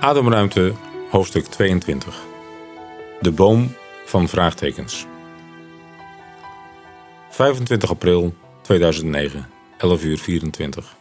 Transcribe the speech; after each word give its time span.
Ademruimte, 0.00 0.74
hoofdstuk 1.10 1.46
22. 1.46 2.24
De 3.20 3.32
boom 3.32 3.74
van 4.04 4.28
vraagtekens. 4.28 5.06
25 7.30 7.90
april 7.90 8.34
2009, 8.62 9.48
11 9.78 10.04
uur 10.04 10.18
24. 10.18 10.96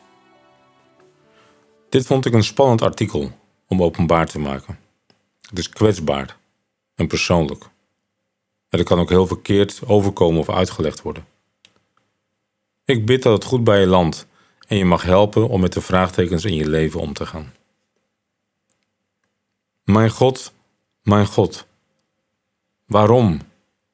Dit 1.89 2.05
vond 2.05 2.25
ik 2.25 2.33
een 2.33 2.43
spannend 2.43 2.81
artikel 2.81 3.31
om 3.67 3.83
openbaar 3.83 4.27
te 4.27 4.39
maken. 4.39 4.79
Het 5.41 5.59
is 5.59 5.69
kwetsbaar 5.69 6.37
en 6.95 7.07
persoonlijk. 7.07 7.63
En 8.69 8.79
het 8.79 8.87
kan 8.87 8.99
ook 8.99 9.09
heel 9.09 9.27
verkeerd 9.27 9.81
overkomen 9.85 10.39
of 10.39 10.49
uitgelegd 10.49 11.01
worden. 11.01 11.25
Ik 12.85 13.05
bid 13.05 13.23
dat 13.23 13.33
het 13.33 13.43
goed 13.43 13.63
bij 13.63 13.79
je 13.79 13.87
landt 13.87 14.27
en 14.67 14.77
je 14.77 14.85
mag 14.85 15.03
helpen 15.03 15.49
om 15.49 15.61
met 15.61 15.73
de 15.73 15.81
vraagtekens 15.81 16.45
in 16.45 16.55
je 16.55 16.69
leven 16.69 16.99
om 16.99 17.13
te 17.13 17.25
gaan. 17.25 17.57
Mijn 19.89 20.09
God, 20.09 20.53
mijn 21.01 21.25
God, 21.25 21.65
waarom 22.85 23.41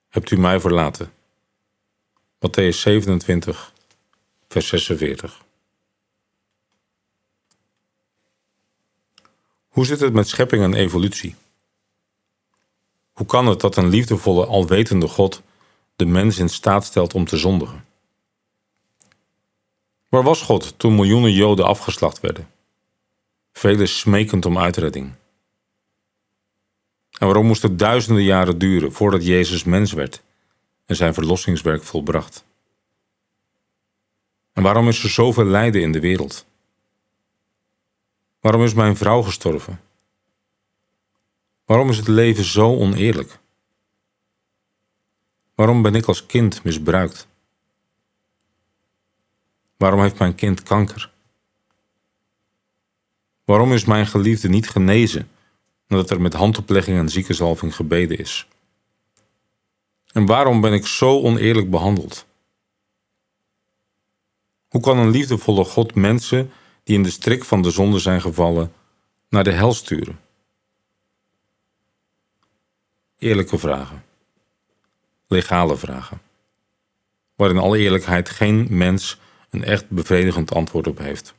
hebt 0.10 0.32
u 0.32 0.38
mij 0.38 0.60
verlaten? 0.60 1.14
Matthäus 2.40 2.78
27, 2.78 3.74
vers 4.48 4.68
46. 4.68 5.44
Hoe 9.68 9.86
zit 9.86 10.00
het 10.00 10.14
met 10.14 10.28
schepping 10.28 10.64
en 10.64 10.74
evolutie? 10.74 11.36
Hoe 13.12 13.26
kan 13.26 13.48
het 13.48 13.60
dat 13.60 13.76
een 13.78 13.90
liefdevolle, 13.90 14.46
alwetende 14.46 15.08
God 15.08 15.42
de 15.96 16.06
mens 16.06 16.38
in 16.38 16.50
staat 16.50 16.86
stelt 16.86 17.14
om 17.14 17.26
te 17.26 17.38
zondigen? 17.38 17.86
Waar 20.10 20.24
was 20.24 20.42
God 20.42 20.80
toen 20.80 20.96
miljoenen 20.96 21.34
Joden 21.34 21.66
afgeslacht 21.66 22.20
werden? 22.20 22.50
Velen 23.52 23.88
smekend 23.88 24.46
om 24.46 24.58
uitredding. 24.58 25.16
En 27.18 27.26
waarom 27.26 27.46
moest 27.46 27.62
het 27.62 27.80
duizenden 27.80 28.24
jaren 28.24 28.58
duren 28.58 28.94
voordat 28.94 29.26
Jezus 29.26 29.64
mens 29.64 29.94
werd 29.94 30.24
en 30.86 30.96
zijn 30.96 31.14
verlossingswerk 31.14 31.84
volbracht? 31.84 32.46
En 34.54 34.64
waarom 34.64 34.88
is 34.88 35.04
er 35.04 35.10
zoveel 35.10 35.46
lijden 35.46 35.82
in 35.82 35.92
de 35.92 36.00
wereld? 36.00 36.46
Waarom 38.40 38.64
is 38.64 38.74
mijn 38.74 38.98
vrouw 38.98 39.22
gestorven? 39.22 39.82
Waarom 41.66 41.90
is 41.90 41.98
het 41.98 42.08
leven 42.08 42.44
zo 42.44 42.76
oneerlijk? 42.76 43.40
Waarom 45.56 45.82
ben 45.82 45.96
ik 45.96 46.06
als 46.06 46.26
kind 46.26 46.64
misbruikt? 46.64 47.28
Waarom 49.78 50.02
heeft 50.02 50.20
mijn 50.20 50.36
kind 50.36 50.64
kanker? 50.64 51.12
Waarom 53.46 53.74
is 53.74 53.86
mijn 53.86 54.08
geliefde 54.08 54.50
niet 54.50 54.70
genezen 54.70 55.30
nadat 55.88 56.10
er 56.10 56.22
met 56.22 56.34
handoplegging 56.34 56.98
en 56.98 57.10
ziekenzalving 57.10 57.76
gebeden 57.76 58.18
is? 58.18 58.48
En 60.12 60.26
waarom 60.26 60.62
ben 60.62 60.74
ik 60.74 60.86
zo 60.86 61.22
oneerlijk 61.22 61.70
behandeld? 61.70 62.26
Hoe 64.68 64.82
kan 64.82 64.98
een 64.98 65.10
liefdevolle 65.10 65.64
God 65.64 65.96
mensen 65.96 66.52
die 66.84 66.96
in 66.96 67.04
de 67.04 67.10
strik 67.10 67.44
van 67.44 67.62
de 67.62 67.72
zonde 67.72 68.00
zijn 68.00 68.22
gevallen 68.22 68.74
naar 69.30 69.44
de 69.44 69.52
hel 69.52 69.74
sturen? 69.74 70.20
Eerlijke 73.18 73.58
vragen. 73.58 74.04
Legale 75.28 75.78
vragen. 75.78 76.22
Waar 77.36 77.50
in 77.50 77.58
alle 77.58 77.78
eerlijkheid 77.78 78.30
geen 78.30 78.68
mens 78.70 79.20
een 79.50 79.64
echt 79.64 79.90
bevredigend 79.90 80.54
antwoord 80.54 80.88
op 80.88 80.98
heeft. 80.98 81.34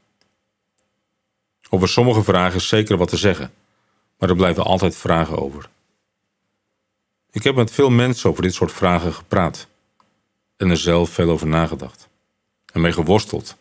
Over 1.70 1.88
sommige 1.88 2.22
vragen 2.22 2.56
is 2.56 2.68
zeker 2.68 2.96
wat 2.96 3.08
te 3.08 3.16
zeggen, 3.16 3.52
maar 4.18 4.28
er 4.28 4.36
blijven 4.36 4.64
altijd 4.64 4.96
vragen 4.96 5.38
over. 5.38 5.68
Ik 7.30 7.42
heb 7.42 7.54
met 7.54 7.70
veel 7.70 7.90
mensen 7.90 8.30
over 8.30 8.42
dit 8.42 8.54
soort 8.54 8.72
vragen 8.72 9.12
gepraat 9.12 9.66
en 10.56 10.70
er 10.70 10.76
zelf 10.76 11.10
veel 11.10 11.30
over 11.30 11.46
nagedacht 11.46 12.08
en 12.72 12.80
mee 12.80 12.92
geworsteld. 12.92 13.56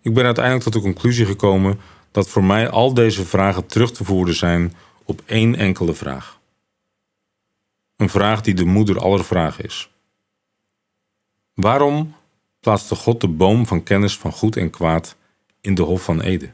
Ik 0.00 0.14
ben 0.14 0.24
uiteindelijk 0.24 0.64
tot 0.64 0.72
de 0.72 0.80
conclusie 0.80 1.26
gekomen 1.26 1.80
dat 2.10 2.28
voor 2.28 2.44
mij 2.44 2.70
al 2.70 2.94
deze 2.94 3.24
vragen 3.24 3.66
terug 3.66 3.92
te 3.92 4.04
voeren 4.04 4.34
zijn 4.34 4.74
op 5.04 5.22
één 5.26 5.54
enkele 5.54 5.94
vraag. 5.94 6.40
Een 7.96 8.08
vraag 8.08 8.40
die 8.40 8.54
de 8.54 8.64
moeder 8.64 8.98
aller 8.98 9.24
vragen 9.24 9.64
is. 9.64 9.90
Waarom 11.54 12.14
plaatste 12.60 12.94
God 12.94 13.20
de 13.20 13.28
boom 13.28 13.66
van 13.66 13.82
kennis 13.82 14.18
van 14.18 14.32
goed 14.32 14.56
en 14.56 14.70
kwaad 14.70 15.16
in 15.60 15.74
de 15.74 15.82
Hof 15.82 16.02
van 16.04 16.20
Ede? 16.20 16.52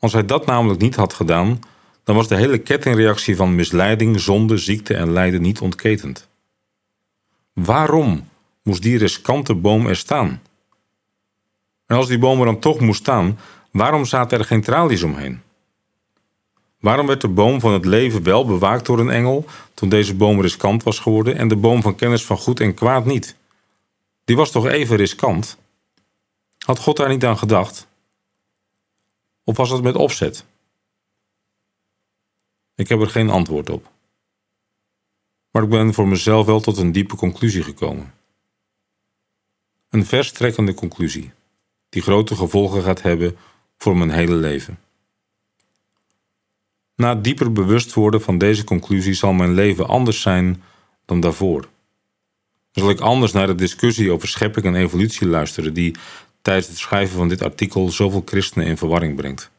Als 0.00 0.12
hij 0.12 0.24
dat 0.24 0.46
namelijk 0.46 0.80
niet 0.80 0.96
had 0.96 1.12
gedaan, 1.12 1.60
dan 2.04 2.16
was 2.16 2.28
de 2.28 2.36
hele 2.36 2.58
kettingreactie 2.58 3.36
van 3.36 3.54
misleiding, 3.54 4.20
zonde, 4.20 4.56
ziekte 4.56 4.94
en 4.94 5.12
lijden 5.12 5.42
niet 5.42 5.60
ontketend. 5.60 6.28
Waarom 7.52 8.28
moest 8.62 8.82
die 8.82 8.98
riskante 8.98 9.54
boom 9.54 9.86
er 9.86 9.96
staan? 9.96 10.42
En 11.86 11.96
als 11.96 12.06
die 12.06 12.18
boom 12.18 12.38
er 12.38 12.44
dan 12.44 12.58
toch 12.58 12.80
moest 12.80 13.00
staan, 13.00 13.38
waarom 13.72 14.04
zaten 14.04 14.38
er 14.38 14.44
geen 14.44 14.62
tralies 14.62 15.02
omheen? 15.02 15.40
Waarom 16.80 17.06
werd 17.06 17.20
de 17.20 17.28
boom 17.28 17.60
van 17.60 17.72
het 17.72 17.84
leven 17.84 18.22
wel 18.22 18.46
bewaakt 18.46 18.86
door 18.86 18.98
een 18.98 19.10
engel 19.10 19.44
toen 19.74 19.88
deze 19.88 20.14
boom 20.14 20.40
riskant 20.40 20.82
was 20.82 20.98
geworden 20.98 21.36
en 21.36 21.48
de 21.48 21.56
boom 21.56 21.82
van 21.82 21.94
kennis 21.94 22.24
van 22.24 22.36
goed 22.36 22.60
en 22.60 22.74
kwaad 22.74 23.04
niet? 23.04 23.36
Die 24.24 24.36
was 24.36 24.50
toch 24.50 24.66
even 24.66 24.96
riskant? 24.96 25.56
Had 26.58 26.78
God 26.78 26.96
daar 26.96 27.08
niet 27.08 27.24
aan 27.24 27.38
gedacht? 27.38 27.88
Of 29.50 29.56
was 29.56 29.70
het 29.70 29.82
met 29.82 29.94
opzet? 29.94 30.44
Ik 32.74 32.88
heb 32.88 33.00
er 33.00 33.10
geen 33.10 33.30
antwoord 33.30 33.70
op. 33.70 33.90
Maar 35.50 35.62
ik 35.62 35.68
ben 35.68 35.94
voor 35.94 36.08
mezelf 36.08 36.46
wel 36.46 36.60
tot 36.60 36.78
een 36.78 36.92
diepe 36.92 37.16
conclusie 37.16 37.62
gekomen. 37.62 38.14
Een 39.88 40.06
verstrekkende 40.06 40.74
conclusie, 40.74 41.32
die 41.88 42.02
grote 42.02 42.36
gevolgen 42.36 42.82
gaat 42.82 43.02
hebben 43.02 43.36
voor 43.76 43.96
mijn 43.96 44.10
hele 44.10 44.34
leven. 44.34 44.78
Na 46.96 47.14
het 47.14 47.24
dieper 47.24 47.52
bewust 47.52 47.94
worden 47.94 48.22
van 48.22 48.38
deze 48.38 48.64
conclusie 48.64 49.14
zal 49.14 49.32
mijn 49.32 49.54
leven 49.54 49.88
anders 49.88 50.20
zijn 50.20 50.62
dan 51.04 51.20
daarvoor. 51.20 51.68
Zal 52.72 52.90
ik 52.90 53.00
anders 53.00 53.32
naar 53.32 53.46
de 53.46 53.54
discussie 53.54 54.12
over 54.12 54.28
schepping 54.28 54.66
en 54.66 54.74
evolutie 54.74 55.26
luisteren, 55.26 55.74
die 55.74 55.94
tijdens 56.42 56.66
het 56.66 56.78
schrijven 56.78 57.16
van 57.16 57.28
dit 57.28 57.42
artikel 57.42 57.88
zoveel 57.88 58.22
christenen 58.24 58.66
in 58.66 58.76
verwarring 58.76 59.16
brengt? 59.16 59.50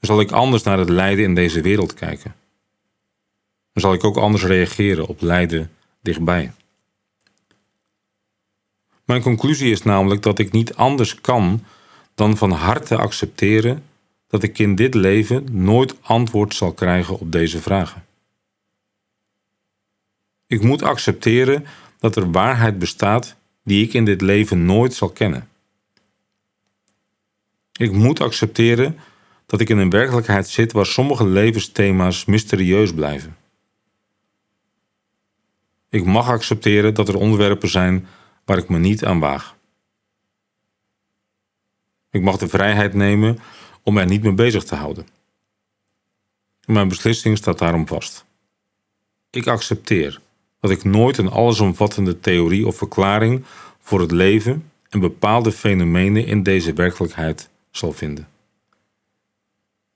Zal 0.00 0.20
ik 0.20 0.30
anders 0.30 0.62
naar 0.62 0.78
het 0.78 0.88
lijden 0.88 1.24
in 1.24 1.34
deze 1.34 1.60
wereld 1.60 1.94
kijken? 1.94 2.34
Zal 3.72 3.92
ik 3.92 4.04
ook 4.04 4.16
anders 4.16 4.44
reageren 4.44 5.06
op 5.06 5.20
lijden 5.20 5.70
dichtbij? 6.00 6.52
Mijn 9.04 9.22
conclusie 9.22 9.70
is 9.70 9.82
namelijk 9.82 10.22
dat 10.22 10.38
ik 10.38 10.52
niet 10.52 10.74
anders 10.74 11.20
kan 11.20 11.64
dan 12.14 12.36
van 12.36 12.50
harte 12.50 12.96
accepteren 12.96 13.84
dat 14.28 14.42
ik 14.42 14.58
in 14.58 14.74
dit 14.74 14.94
leven 14.94 15.46
nooit 15.50 15.94
antwoord 16.02 16.54
zal 16.54 16.72
krijgen 16.72 17.18
op 17.18 17.32
deze 17.32 17.62
vragen. 17.62 18.04
Ik 20.46 20.62
moet 20.62 20.82
accepteren 20.82 21.66
dat 21.98 22.16
er 22.16 22.30
waarheid 22.30 22.78
bestaat 22.78 23.36
die 23.66 23.84
ik 23.84 23.92
in 23.92 24.04
dit 24.04 24.20
leven 24.20 24.64
nooit 24.64 24.94
zal 24.94 25.08
kennen. 25.08 25.48
Ik 27.72 27.92
moet 27.92 28.20
accepteren 28.20 28.98
dat 29.46 29.60
ik 29.60 29.68
in 29.68 29.78
een 29.78 29.90
werkelijkheid 29.90 30.48
zit 30.48 30.72
waar 30.72 30.86
sommige 30.86 31.26
levensthema's 31.26 32.24
mysterieus 32.24 32.92
blijven. 32.94 33.36
Ik 35.88 36.04
mag 36.04 36.28
accepteren 36.28 36.94
dat 36.94 37.08
er 37.08 37.16
onderwerpen 37.16 37.68
zijn 37.68 38.06
waar 38.44 38.58
ik 38.58 38.68
me 38.68 38.78
niet 38.78 39.04
aan 39.04 39.18
waag. 39.18 39.56
Ik 42.10 42.22
mag 42.22 42.36
de 42.36 42.48
vrijheid 42.48 42.94
nemen 42.94 43.38
om 43.82 43.98
er 43.98 44.06
niet 44.06 44.22
mee 44.22 44.34
bezig 44.34 44.64
te 44.64 44.74
houden. 44.74 45.08
Mijn 46.64 46.88
beslissing 46.88 47.36
staat 47.36 47.58
daarom 47.58 47.86
vast. 47.86 48.24
Ik 49.30 49.46
accepteer 49.46 50.20
dat 50.60 50.70
ik 50.70 50.84
nooit 50.84 51.18
een 51.18 51.30
allesomvattende 51.30 52.20
theorie 52.20 52.66
of 52.66 52.76
verklaring 52.76 53.44
voor 53.86 54.00
het 54.00 54.10
leven 54.10 54.70
en 54.88 55.00
bepaalde 55.00 55.52
fenomenen 55.52 56.26
in 56.26 56.42
deze 56.42 56.72
werkelijkheid 56.72 57.48
zal 57.70 57.92
vinden. 57.92 58.28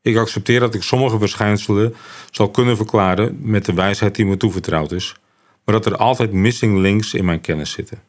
Ik 0.01 0.17
accepteer 0.17 0.61
dat 0.61 0.75
ik 0.75 0.83
sommige 0.83 1.19
verschijnselen 1.19 1.95
zal 2.31 2.51
kunnen 2.51 2.77
verklaren 2.77 3.39
met 3.41 3.65
de 3.65 3.75
wijsheid 3.75 4.15
die 4.15 4.25
me 4.25 4.37
toevertrouwd 4.37 4.93
is, 4.93 5.17
maar 5.65 5.75
dat 5.75 5.87
er 5.87 5.97
altijd 5.97 6.33
missing 6.33 6.79
links 6.79 7.15
in 7.15 7.25
mijn 7.25 7.41
kennis 7.41 7.71
zitten. 7.71 8.03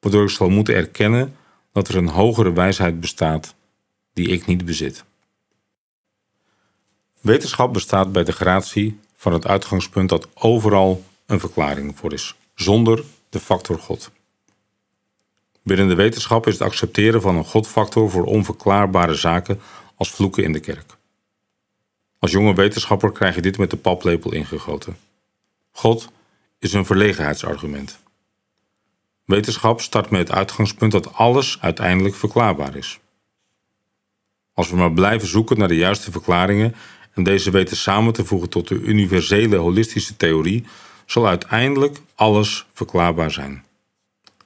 Waardoor 0.00 0.22
ik 0.22 0.30
zal 0.30 0.48
moeten 0.48 0.74
erkennen 0.74 1.36
dat 1.72 1.88
er 1.88 1.96
een 1.96 2.08
hogere 2.08 2.52
wijsheid 2.52 3.00
bestaat 3.00 3.54
die 4.12 4.28
ik 4.28 4.46
niet 4.46 4.64
bezit. 4.64 5.04
Wetenschap 7.20 7.72
bestaat 7.72 8.12
bij 8.12 8.24
de 8.24 8.32
gratie 8.32 8.98
van 9.14 9.32
het 9.32 9.46
uitgangspunt 9.46 10.08
dat 10.08 10.28
overal 10.34 11.04
een 11.26 11.40
verklaring 11.40 11.96
voor 11.98 12.12
is, 12.12 12.34
zonder 12.54 13.04
de 13.28 13.40
factor 13.40 13.78
God. 13.78 14.10
Binnen 15.64 15.88
de 15.88 15.94
wetenschap 15.94 16.46
is 16.46 16.52
het 16.52 16.62
accepteren 16.62 17.20
van 17.20 17.36
een 17.36 17.44
godfactor 17.44 18.10
voor 18.10 18.24
onverklaarbare 18.24 19.14
zaken 19.14 19.60
als 19.96 20.10
vloeken 20.10 20.44
in 20.44 20.52
de 20.52 20.60
kerk. 20.60 20.96
Als 22.18 22.30
jonge 22.30 22.54
wetenschapper 22.54 23.12
krijg 23.12 23.34
je 23.34 23.40
dit 23.40 23.58
met 23.58 23.70
de 23.70 23.76
paplepel 23.76 24.32
ingegoten. 24.32 24.96
God 25.70 26.08
is 26.58 26.72
een 26.72 26.86
verlegenheidsargument. 26.86 27.98
Wetenschap 29.24 29.80
start 29.80 30.10
met 30.10 30.28
het 30.28 30.36
uitgangspunt 30.36 30.92
dat 30.92 31.12
alles 31.12 31.58
uiteindelijk 31.60 32.14
verklaarbaar 32.14 32.76
is. 32.76 33.00
Als 34.54 34.70
we 34.70 34.76
maar 34.76 34.92
blijven 34.92 35.28
zoeken 35.28 35.58
naar 35.58 35.68
de 35.68 35.76
juiste 35.76 36.10
verklaringen 36.10 36.74
en 37.12 37.22
deze 37.22 37.50
weten 37.50 37.76
samen 37.76 38.12
te 38.12 38.24
voegen 38.24 38.48
tot 38.48 38.68
de 38.68 38.80
universele 38.80 39.56
holistische 39.56 40.16
theorie, 40.16 40.64
zal 41.06 41.26
uiteindelijk 41.26 42.00
alles 42.14 42.66
verklaarbaar 42.72 43.30
zijn. 43.30 43.64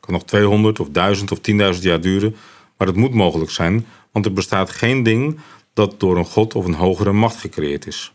Kan 0.09 0.17
nog 0.17 0.27
200 0.27 0.81
of 0.81 0.89
1000 0.89 1.33
of 1.33 1.39
10.000 1.77 1.83
jaar 1.83 2.01
duren, 2.01 2.37
maar 2.77 2.87
het 2.87 2.97
moet 2.97 3.15
mogelijk 3.15 3.51
zijn, 3.51 3.87
want 4.13 4.25
er 4.25 4.33
bestaat 4.33 4.71
geen 4.71 5.03
ding 5.03 5.41
dat 5.73 6.01
door 6.01 6.17
een 6.17 6.25
God 6.25 6.55
of 6.55 6.65
een 6.65 6.75
hogere 6.75 7.13
macht 7.13 7.37
gecreëerd 7.37 7.87
is. 7.87 8.13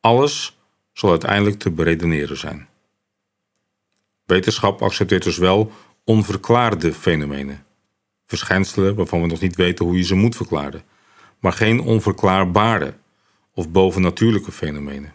Alles 0.00 0.58
zal 0.92 1.10
uiteindelijk 1.10 1.58
te 1.58 1.70
beredeneren 1.70 2.36
zijn. 2.36 2.68
Wetenschap 4.24 4.82
accepteert 4.82 5.22
dus 5.22 5.36
wel 5.36 5.72
onverklaarde 6.04 6.92
fenomenen, 6.92 7.64
verschijnselen 8.26 8.94
waarvan 8.94 9.20
we 9.20 9.26
nog 9.26 9.40
niet 9.40 9.56
weten 9.56 9.84
hoe 9.84 9.96
je 9.96 10.02
ze 10.02 10.14
moet 10.14 10.36
verklaren, 10.36 10.82
maar 11.38 11.52
geen 11.52 11.80
onverklaarbare 11.80 12.94
of 13.54 13.70
bovennatuurlijke 13.70 14.52
fenomenen, 14.52 15.12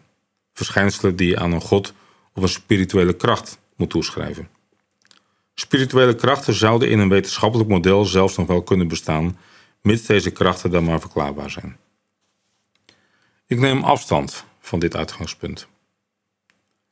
verschijnselen 0.54 1.16
die 1.16 1.28
je 1.30 1.40
aan 1.40 1.52
een 1.52 1.62
God 1.62 1.94
of 2.34 2.44
een 2.44 2.50
spirituele 2.50 3.14
kracht 3.14 3.60
moet 3.76 3.90
toeschrijven. 3.90 4.59
Spirituele 5.60 6.16
krachten 6.16 6.54
zouden 6.54 6.90
in 6.90 7.00
een 7.00 7.10
wetenschappelijk 7.10 7.70
model 7.70 8.06
zelfs 8.06 8.38
nog 8.38 8.48
wel 8.48 8.62
kunnen 8.62 8.88
bestaan, 8.88 9.38
mits 9.82 10.06
deze 10.06 10.32
krachten 10.32 10.72
dan 10.72 10.84
maar 10.84 11.00
verklaarbaar 11.00 11.50
zijn. 11.50 11.78
Ik 13.48 13.60
neem 13.60 13.84
afstand 13.84 14.46
van 14.60 14.80
dit 14.80 14.96
uitgangspunt. 14.96 15.68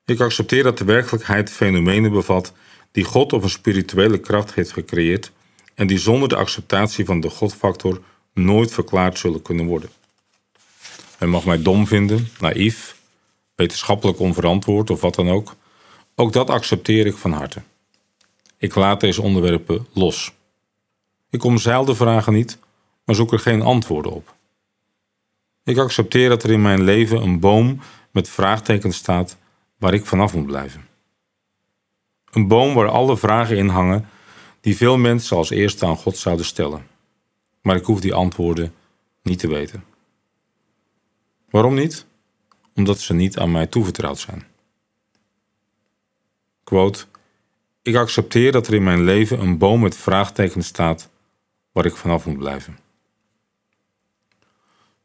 Ik 0.05 0.19
accepteer 0.19 0.63
dat 0.63 0.77
de 0.77 0.83
werkelijkheid 0.83 1.51
fenomenen 1.51 2.11
bevat 2.11 2.53
die 2.91 3.03
God 3.03 3.33
of 3.33 3.43
een 3.43 3.49
spirituele 3.49 4.19
kracht 4.19 4.53
heeft 4.53 4.71
gecreëerd 4.71 5.31
en 5.75 5.87
die 5.87 5.99
zonder 5.99 6.29
de 6.29 6.35
acceptatie 6.35 7.05
van 7.05 7.19
de 7.19 7.29
Godfactor 7.29 8.01
nooit 8.33 8.71
verklaard 8.71 9.17
zullen 9.17 9.41
kunnen 9.41 9.65
worden. 9.65 9.89
Men 11.19 11.29
mag 11.29 11.45
mij 11.45 11.61
dom 11.61 11.87
vinden, 11.87 12.27
naïef, 12.39 12.97
wetenschappelijk 13.55 14.19
onverantwoord 14.19 14.89
of 14.89 15.01
wat 15.01 15.15
dan 15.15 15.29
ook. 15.29 15.55
Ook 16.15 16.33
dat 16.33 16.49
accepteer 16.49 17.05
ik 17.05 17.17
van 17.17 17.31
harte. 17.31 17.61
Ik 18.57 18.75
laat 18.75 18.99
deze 18.99 19.21
onderwerpen 19.21 19.87
los. 19.93 20.33
Ik 21.29 21.43
omzeil 21.43 21.85
de 21.85 21.95
vragen 21.95 22.33
niet, 22.33 22.57
maar 23.03 23.15
zoek 23.15 23.33
er 23.33 23.39
geen 23.39 23.61
antwoorden 23.61 24.11
op. 24.11 24.35
Ik 25.63 25.77
accepteer 25.77 26.29
dat 26.29 26.43
er 26.43 26.51
in 26.51 26.61
mijn 26.61 26.83
leven 26.83 27.21
een 27.21 27.39
boom 27.39 27.79
met 28.11 28.29
vraagtekens 28.29 28.97
staat 28.97 29.37
waar 29.77 29.93
ik 29.93 30.05
vanaf 30.05 30.33
moet 30.33 30.45
blijven. 30.45 30.87
Een 32.31 32.47
boom 32.47 32.73
waar 32.73 32.89
alle 32.89 33.17
vragen 33.17 33.57
in 33.57 33.67
hangen 33.67 34.09
die 34.61 34.77
veel 34.77 34.97
mensen 34.97 35.37
als 35.37 35.49
eerste 35.49 35.85
aan 35.85 35.97
God 35.97 36.17
zouden 36.17 36.45
stellen. 36.45 36.87
Maar 37.61 37.75
ik 37.75 37.85
hoef 37.85 37.99
die 37.99 38.13
antwoorden 38.13 38.73
niet 39.21 39.39
te 39.39 39.47
weten. 39.47 39.83
Waarom 41.49 41.73
niet? 41.73 42.05
Omdat 42.75 42.99
ze 42.99 43.13
niet 43.13 43.37
aan 43.37 43.51
mij 43.51 43.67
toevertrouwd 43.67 44.19
zijn. 44.19 44.45
Quote, 46.63 47.05
ik 47.87 47.95
accepteer 47.95 48.51
dat 48.51 48.67
er 48.67 48.73
in 48.73 48.83
mijn 48.83 49.03
leven 49.03 49.39
een 49.39 49.57
boom 49.57 49.81
met 49.81 49.97
vraagtekens 49.97 50.67
staat 50.67 51.09
waar 51.71 51.85
ik 51.85 51.95
vanaf 51.95 52.25
moet 52.25 52.37
blijven. 52.37 52.77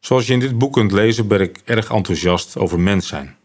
Zoals 0.01 0.27
je 0.27 0.33
in 0.33 0.41
dit 0.41 0.59
boek 0.59 0.73
kunt 0.73 0.93
lezen 0.93 1.29
ben 1.29 1.41
ik 1.41 1.61
erg 1.65 1.91
enthousiast 1.91 2.57
over 2.57 2.81
mens 2.81 3.07
zijn. 3.07 3.37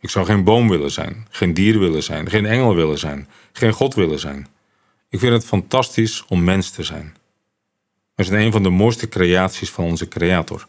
Ik 0.00 0.10
zou 0.10 0.26
geen 0.26 0.44
boom 0.44 0.68
willen 0.68 0.90
zijn, 0.90 1.26
geen 1.30 1.54
dier 1.54 1.78
willen 1.78 2.02
zijn, 2.02 2.30
geen 2.30 2.46
engel 2.46 2.74
willen 2.74 2.98
zijn, 2.98 3.28
geen 3.52 3.72
God 3.72 3.94
willen 3.94 4.18
zijn. 4.18 4.46
Ik 5.08 5.18
vind 5.18 5.32
het 5.32 5.44
fantastisch 5.44 6.24
om 6.28 6.44
mens 6.44 6.70
te 6.70 6.82
zijn. 6.82 7.16
We 8.14 8.24
zijn 8.24 8.40
een 8.40 8.52
van 8.52 8.62
de 8.62 8.70
mooiste 8.70 9.08
creaties 9.08 9.70
van 9.70 9.84
onze 9.84 10.08
creator. 10.08 10.68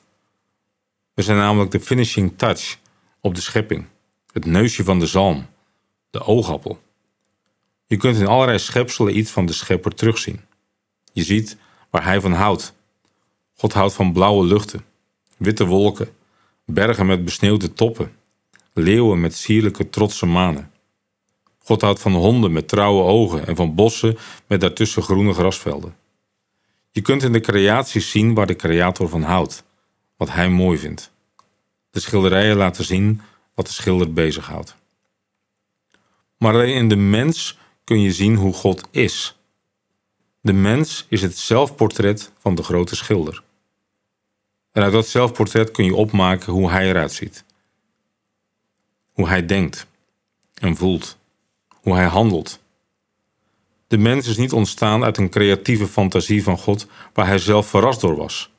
We 1.13 1.21
zijn 1.21 1.37
namelijk 1.37 1.71
de 1.71 1.79
finishing 1.79 2.37
touch 2.37 2.77
op 3.21 3.35
de 3.35 3.41
schepping, 3.41 3.85
het 4.31 4.45
neusje 4.45 4.83
van 4.83 4.99
de 4.99 5.07
zalm, 5.07 5.45
de 6.09 6.23
oogappel. 6.23 6.85
Je 7.87 7.97
kunt 7.97 8.17
in 8.17 8.27
allerlei 8.27 8.59
schepselen 8.59 9.17
iets 9.17 9.31
van 9.31 9.45
de 9.45 9.53
schepper 9.53 9.95
terugzien. 9.95 10.41
Je 11.13 11.23
ziet 11.23 11.57
waar 11.89 12.03
hij 12.03 12.21
van 12.21 12.33
houdt. 12.33 12.73
God 13.55 13.73
houdt 13.73 13.93
van 13.93 14.13
blauwe 14.13 14.45
luchten, 14.45 14.85
witte 15.37 15.65
wolken, 15.65 16.09
bergen 16.65 17.05
met 17.05 17.25
besneeuwde 17.25 17.73
toppen, 17.73 18.11
leeuwen 18.73 19.19
met 19.19 19.35
sierlijke 19.35 19.89
trotse 19.89 20.25
manen. 20.25 20.71
God 21.57 21.81
houdt 21.81 21.99
van 21.99 22.13
honden 22.13 22.51
met 22.51 22.67
trouwe 22.67 23.03
ogen 23.03 23.47
en 23.47 23.55
van 23.55 23.75
bossen 23.75 24.17
met 24.47 24.61
daartussen 24.61 25.03
groene 25.03 25.33
grasvelden. 25.33 25.95
Je 26.91 27.01
kunt 27.01 27.23
in 27.23 27.31
de 27.31 27.39
creaties 27.39 28.09
zien 28.11 28.33
waar 28.33 28.47
de 28.47 28.55
creator 28.55 29.09
van 29.09 29.21
houdt, 29.21 29.63
wat 30.17 30.31
hij 30.31 30.49
mooi 30.49 30.77
vindt. 30.77 31.11
De 31.89 31.99
schilderijen 31.99 32.57
laten 32.57 32.83
zien 32.83 33.21
wat 33.53 33.65
de 33.67 33.73
schilder 33.73 34.13
bezighoudt. 34.13 34.75
Maar 36.37 36.53
alleen 36.53 36.75
in 36.75 36.89
de 36.89 36.95
mens 36.95 37.57
kun 37.87 38.01
je 38.01 38.11
zien 38.11 38.35
hoe 38.35 38.53
God 38.53 38.87
is. 38.91 39.37
De 40.41 40.53
mens 40.53 41.05
is 41.09 41.21
het 41.21 41.37
zelfportret 41.37 42.31
van 42.37 42.55
de 42.55 42.63
grote 42.63 42.95
schilder. 42.95 43.43
En 44.71 44.83
uit 44.83 44.91
dat 44.91 45.07
zelfportret 45.07 45.71
kun 45.71 45.85
je 45.85 45.95
opmaken 45.95 46.53
hoe 46.53 46.69
hij 46.69 46.89
eruit 46.89 47.11
ziet. 47.11 47.43
Hoe 49.11 49.27
hij 49.27 49.45
denkt 49.45 49.87
en 50.53 50.75
voelt. 50.75 51.17
Hoe 51.81 51.95
hij 51.95 52.05
handelt. 52.05 52.59
De 53.87 53.97
mens 53.97 54.27
is 54.27 54.37
niet 54.37 54.53
ontstaan 54.53 55.03
uit 55.03 55.17
een 55.17 55.29
creatieve 55.29 55.87
fantasie 55.87 56.43
van 56.43 56.57
God 56.57 56.87
waar 57.13 57.27
hij 57.27 57.39
zelf 57.39 57.67
verrast 57.67 58.01
door 58.01 58.15
was. 58.15 58.51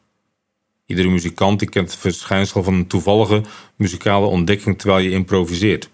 Iedere 0.87 1.09
muzikant 1.09 1.59
die 1.59 1.69
kent 1.69 1.91
het 1.91 2.01
verschijnsel 2.01 2.63
van 2.63 2.75
een 2.75 2.87
toevallige 2.87 3.43
muzikale 3.77 4.27
ontdekking 4.27 4.79
terwijl 4.79 5.05
je 5.05 5.11
improviseert. 5.11 5.91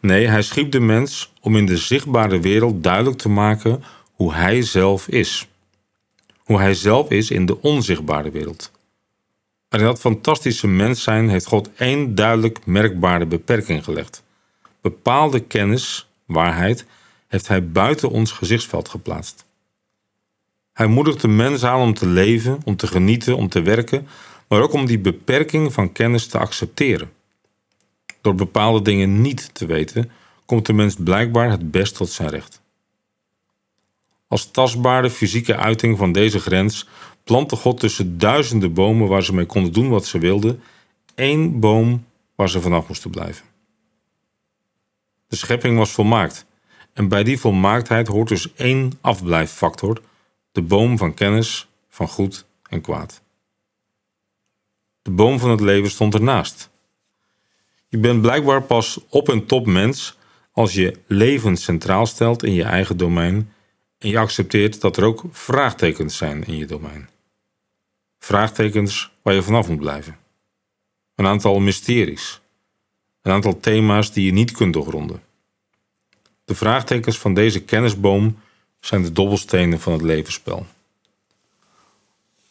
Nee, 0.00 0.26
hij 0.26 0.42
schiep 0.42 0.72
de 0.72 0.80
mens 0.80 1.32
om 1.40 1.56
in 1.56 1.66
de 1.66 1.76
zichtbare 1.76 2.40
wereld 2.40 2.82
duidelijk 2.82 3.18
te 3.18 3.28
maken 3.28 3.82
hoe 4.12 4.34
hij 4.34 4.62
zelf 4.62 5.08
is. 5.08 5.48
Hoe 6.38 6.58
hij 6.58 6.74
zelf 6.74 7.10
is 7.10 7.30
in 7.30 7.46
de 7.46 7.62
onzichtbare 7.62 8.30
wereld. 8.30 8.70
En 9.68 9.80
dat 9.80 10.00
fantastische 10.00 10.66
mens 10.66 11.02
zijn 11.02 11.28
heeft 11.28 11.46
God 11.46 11.70
één 11.76 12.14
duidelijk 12.14 12.66
merkbare 12.66 13.26
beperking 13.26 13.84
gelegd. 13.84 14.22
Bepaalde 14.80 15.40
kennis, 15.40 16.08
waarheid, 16.24 16.86
heeft 17.28 17.48
hij 17.48 17.68
buiten 17.68 18.10
ons 18.10 18.32
gezichtsveld 18.32 18.88
geplaatst. 18.88 19.44
Hij 20.72 20.86
moedigt 20.86 21.20
de 21.20 21.28
mens 21.28 21.64
aan 21.64 21.80
om 21.80 21.94
te 21.94 22.06
leven, 22.06 22.58
om 22.64 22.76
te 22.76 22.86
genieten, 22.86 23.36
om 23.36 23.48
te 23.48 23.62
werken, 23.62 24.08
maar 24.48 24.62
ook 24.62 24.72
om 24.72 24.86
die 24.86 24.98
beperking 24.98 25.72
van 25.72 25.92
kennis 25.92 26.26
te 26.26 26.38
accepteren. 26.38 27.10
Door 28.26 28.34
bepaalde 28.34 28.82
dingen 28.82 29.20
niet 29.20 29.54
te 29.54 29.66
weten, 29.66 30.10
komt 30.44 30.66
de 30.66 30.72
mens 30.72 30.96
blijkbaar 30.98 31.50
het 31.50 31.70
best 31.70 31.94
tot 31.96 32.10
zijn 32.10 32.28
recht. 32.28 32.60
Als 34.28 34.50
tastbare 34.50 35.10
fysieke 35.10 35.56
uiting 35.56 35.98
van 35.98 36.12
deze 36.12 36.40
grens 36.40 36.88
plantte 37.24 37.56
God 37.56 37.80
tussen 37.80 38.18
duizenden 38.18 38.72
bomen 38.72 39.08
waar 39.08 39.22
ze 39.22 39.34
mee 39.34 39.46
konden 39.46 39.72
doen 39.72 39.88
wat 39.88 40.06
ze 40.06 40.18
wilden, 40.18 40.62
één 41.14 41.60
boom 41.60 42.04
waar 42.34 42.48
ze 42.48 42.60
vanaf 42.60 42.88
moesten 42.88 43.10
blijven. 43.10 43.46
De 45.28 45.36
schepping 45.36 45.78
was 45.78 45.90
volmaakt 45.90 46.46
en 46.92 47.08
bij 47.08 47.22
die 47.22 47.40
volmaaktheid 47.40 48.06
hoort 48.06 48.28
dus 48.28 48.54
één 48.54 48.92
afblijffactor, 49.00 50.02
de 50.52 50.62
boom 50.62 50.98
van 50.98 51.14
kennis 51.14 51.68
van 51.88 52.08
goed 52.08 52.46
en 52.68 52.80
kwaad. 52.80 53.22
De 55.02 55.10
boom 55.10 55.38
van 55.38 55.50
het 55.50 55.60
leven 55.60 55.90
stond 55.90 56.14
ernaast. 56.14 56.74
Je 57.88 57.98
bent 57.98 58.20
blijkbaar 58.20 58.62
pas 58.62 59.00
op 59.08 59.28
en 59.28 59.46
top 59.46 59.66
mens 59.66 60.16
als 60.52 60.74
je 60.74 60.98
leven 61.06 61.56
centraal 61.56 62.06
stelt 62.06 62.42
in 62.42 62.52
je 62.52 62.62
eigen 62.62 62.96
domein 62.96 63.52
en 63.98 64.08
je 64.08 64.18
accepteert 64.18 64.80
dat 64.80 64.96
er 64.96 65.04
ook 65.04 65.24
vraagtekens 65.30 66.16
zijn 66.16 66.44
in 66.44 66.56
je 66.56 66.66
domein. 66.66 67.08
Vraagtekens 68.18 69.10
waar 69.22 69.34
je 69.34 69.42
vanaf 69.42 69.68
moet 69.68 69.78
blijven. 69.78 70.16
Een 71.14 71.26
aantal 71.26 71.58
mysteries. 71.58 72.40
Een 73.22 73.32
aantal 73.32 73.60
thema's 73.60 74.12
die 74.12 74.24
je 74.24 74.32
niet 74.32 74.50
kunt 74.50 74.72
doorgronden. 74.72 75.22
De 76.44 76.54
vraagtekens 76.54 77.18
van 77.18 77.34
deze 77.34 77.62
kennisboom 77.62 78.38
zijn 78.80 79.02
de 79.02 79.12
dobbelstenen 79.12 79.80
van 79.80 79.92
het 79.92 80.02
levensspel. 80.02 80.66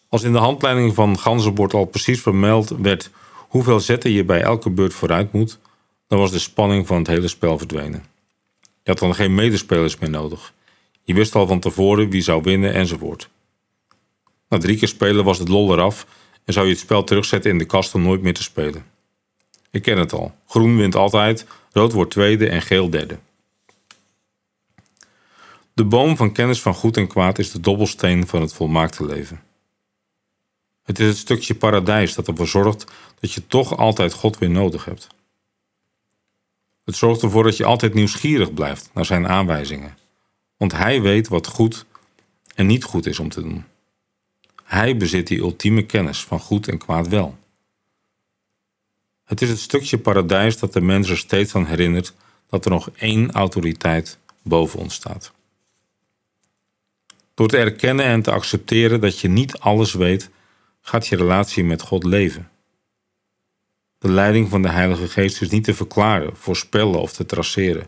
Als 0.09 0.23
in 0.23 0.31
de 0.31 0.37
handleiding 0.37 0.93
van 0.93 1.19
Ganzenbord 1.19 1.73
al 1.73 1.85
precies 1.85 2.21
vermeld 2.21 2.69
werd 2.69 3.09
hoeveel 3.47 3.79
zetten 3.79 4.11
je 4.11 4.23
bij 4.23 4.41
elke 4.41 4.69
beurt 4.69 4.93
vooruit 4.93 5.31
moet, 5.31 5.59
dan 6.07 6.19
was 6.19 6.31
de 6.31 6.39
spanning 6.39 6.87
van 6.87 6.97
het 6.97 7.07
hele 7.07 7.27
spel 7.27 7.57
verdwenen. 7.57 8.05
Je 8.61 8.91
had 8.91 8.99
dan 8.99 9.15
geen 9.15 9.35
medespelers 9.35 9.97
meer 9.97 10.09
nodig. 10.09 10.53
Je 11.03 11.13
wist 11.13 11.35
al 11.35 11.47
van 11.47 11.59
tevoren 11.59 12.09
wie 12.09 12.21
zou 12.21 12.41
winnen 12.41 12.73
enzovoort. 12.73 13.29
Na 14.49 14.57
drie 14.57 14.77
keer 14.77 14.87
spelen 14.87 15.25
was 15.25 15.39
het 15.39 15.47
lol 15.47 15.73
eraf 15.73 16.07
en 16.43 16.53
zou 16.53 16.65
je 16.65 16.71
het 16.71 16.81
spel 16.81 17.03
terugzetten 17.03 17.51
in 17.51 17.57
de 17.57 17.65
kast 17.65 17.93
om 17.95 18.01
nooit 18.01 18.21
meer 18.21 18.33
te 18.33 18.43
spelen. 18.43 18.85
Ik 19.71 19.81
ken 19.81 19.97
het 19.97 20.13
al. 20.13 20.35
Groen 20.47 20.77
wint 20.77 20.95
altijd, 20.95 21.45
rood 21.71 21.91
wordt 21.91 22.11
tweede 22.11 22.49
en 22.49 22.61
geel 22.61 22.89
derde. 22.89 23.19
De 25.73 25.85
boom 25.85 26.17
van 26.17 26.31
kennis 26.31 26.61
van 26.61 26.73
goed 26.73 26.97
en 26.97 27.07
kwaad 27.07 27.39
is 27.39 27.51
de 27.51 27.59
dobbelsteen 27.59 28.27
van 28.27 28.41
het 28.41 28.53
volmaakte 28.53 29.05
leven. 29.05 29.41
Het 30.85 30.99
is 30.99 31.07
het 31.07 31.17
stukje 31.17 31.55
paradijs 31.55 32.13
dat 32.13 32.27
ervoor 32.27 32.47
zorgt 32.47 32.85
dat 33.19 33.31
je 33.31 33.47
toch 33.47 33.77
altijd 33.77 34.13
God 34.13 34.37
weer 34.37 34.49
nodig 34.49 34.85
hebt. 34.85 35.07
Het 36.83 36.95
zorgt 36.95 37.21
ervoor 37.21 37.43
dat 37.43 37.57
je 37.57 37.65
altijd 37.65 37.93
nieuwsgierig 37.93 38.53
blijft 38.53 38.89
naar 38.93 39.05
zijn 39.05 39.27
aanwijzingen, 39.27 39.97
want 40.57 40.71
hij 40.71 41.01
weet 41.01 41.27
wat 41.27 41.47
goed 41.47 41.85
en 42.55 42.65
niet 42.65 42.83
goed 42.83 43.05
is 43.05 43.19
om 43.19 43.29
te 43.29 43.41
doen. 43.41 43.65
Hij 44.63 44.97
bezit 44.97 45.27
die 45.27 45.39
ultieme 45.39 45.85
kennis 45.85 46.23
van 46.23 46.39
goed 46.39 46.67
en 46.67 46.77
kwaad 46.77 47.07
wel. 47.07 47.37
Het 49.23 49.41
is 49.41 49.49
het 49.49 49.59
stukje 49.59 49.97
paradijs 49.97 50.59
dat 50.59 50.73
de 50.73 50.81
mens 50.81 51.09
er 51.09 51.17
steeds 51.17 51.55
aan 51.55 51.65
herinnert 51.65 52.13
dat 52.49 52.65
er 52.65 52.71
nog 52.71 52.89
één 52.95 53.31
autoriteit 53.31 54.17
boven 54.41 54.79
ons 54.79 54.93
staat. 54.93 55.31
Door 57.33 57.47
te 57.47 57.57
erkennen 57.57 58.05
en 58.05 58.21
te 58.21 58.31
accepteren 58.31 59.01
dat 59.01 59.19
je 59.19 59.27
niet 59.27 59.59
alles 59.59 59.93
weet, 59.93 60.29
gaat 60.87 61.07
je 61.07 61.15
relatie 61.15 61.63
met 61.63 61.81
God 61.81 62.03
leven. 62.03 62.49
De 63.97 64.09
leiding 64.09 64.49
van 64.49 64.61
de 64.61 64.69
Heilige 64.69 65.07
Geest 65.07 65.41
is 65.41 65.49
niet 65.49 65.63
te 65.63 65.73
verklaren, 65.73 66.35
voorspellen 66.35 66.99
of 66.99 67.13
te 67.13 67.25
traceren. 67.25 67.87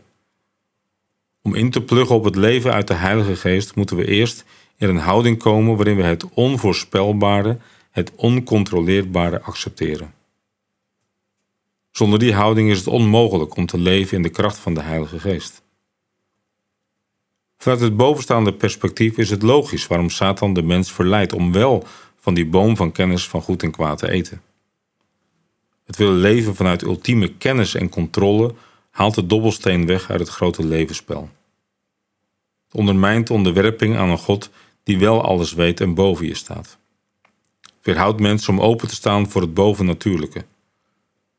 Om 1.41 1.55
in 1.55 1.71
te 1.71 1.81
pluggen 1.81 2.15
op 2.15 2.23
het 2.23 2.35
leven 2.35 2.73
uit 2.73 2.87
de 2.87 2.93
Heilige 2.93 3.35
Geest 3.35 3.75
moeten 3.75 3.95
we 3.95 4.07
eerst 4.07 4.45
in 4.77 4.89
een 4.89 4.97
houding 4.97 5.37
komen 5.37 5.75
waarin 5.75 5.95
we 5.95 6.03
het 6.03 6.29
onvoorspelbare, 6.29 7.57
het 7.91 8.11
oncontroleerbare 8.15 9.41
accepteren. 9.41 10.13
Zonder 11.91 12.19
die 12.19 12.33
houding 12.33 12.69
is 12.69 12.77
het 12.77 12.87
onmogelijk 12.87 13.55
om 13.55 13.65
te 13.65 13.77
leven 13.77 14.17
in 14.17 14.23
de 14.23 14.29
kracht 14.29 14.57
van 14.57 14.73
de 14.73 14.81
Heilige 14.81 15.19
Geest. 15.19 15.61
Vanuit 17.57 17.81
het 17.81 17.97
bovenstaande 17.97 18.53
perspectief 18.53 19.17
is 19.17 19.29
het 19.29 19.41
logisch 19.41 19.87
waarom 19.87 20.09
Satan 20.09 20.53
de 20.53 20.61
mens 20.63 20.91
verleidt 20.91 21.33
om 21.33 21.51
wel 21.51 21.87
van 22.27 22.35
die 22.35 22.45
boom 22.45 22.75
van 22.75 22.91
kennis 22.91 23.27
van 23.27 23.41
goed 23.41 23.63
en 23.63 23.71
kwaad 23.71 23.97
te 23.97 24.09
eten. 24.09 24.41
Het 25.85 25.95
willen 25.95 26.15
leven 26.15 26.55
vanuit 26.55 26.81
ultieme 26.81 27.33
kennis 27.33 27.75
en 27.75 27.89
controle 27.89 28.53
haalt 28.89 29.15
de 29.15 29.25
dobbelsteen 29.25 29.85
weg 29.85 30.09
uit 30.09 30.19
het 30.19 30.29
grote 30.29 30.65
levensspel. 30.65 31.29
Het 32.65 32.75
ondermijnt 32.75 33.29
onderwerping 33.29 33.97
aan 33.97 34.09
een 34.09 34.17
God 34.17 34.49
die 34.83 34.99
wel 34.99 35.23
alles 35.23 35.53
weet 35.53 35.81
en 35.81 35.93
boven 35.93 36.27
je 36.27 36.35
staat. 36.35 36.77
Weerhoudt 37.81 38.19
mensen 38.19 38.53
om 38.53 38.61
open 38.61 38.87
te 38.87 38.95
staan 38.95 39.29
voor 39.29 39.41
het 39.41 39.53
bovennatuurlijke. 39.53 40.45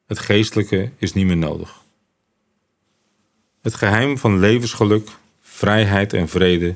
Het 0.07 0.18
geestelijke 0.18 0.90
is 0.99 1.12
niet 1.12 1.26
meer 1.26 1.37
nodig. 1.37 1.83
Het 3.61 3.75
geheim 3.75 4.18
van 4.18 4.38
levensgeluk, 4.38 5.09
vrijheid 5.40 6.12
en 6.12 6.28
vrede 6.28 6.75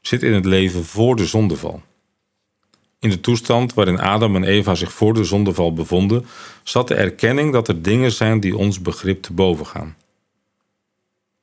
zit 0.00 0.22
in 0.22 0.32
het 0.32 0.44
leven 0.44 0.84
voor 0.84 1.16
de 1.16 1.26
zondeval. 1.26 1.82
In 3.04 3.10
de 3.10 3.20
toestand 3.20 3.74
waarin 3.74 4.00
Adam 4.00 4.36
en 4.36 4.44
Eva 4.44 4.74
zich 4.74 4.92
voor 4.92 5.14
de 5.14 5.24
zondeval 5.24 5.72
bevonden, 5.72 6.26
zat 6.62 6.88
de 6.88 6.94
erkenning 6.94 7.52
dat 7.52 7.68
er 7.68 7.82
dingen 7.82 8.12
zijn 8.12 8.40
die 8.40 8.56
ons 8.56 8.80
begrip 8.80 9.22
te 9.22 9.32
boven 9.32 9.66
gaan. 9.66 9.96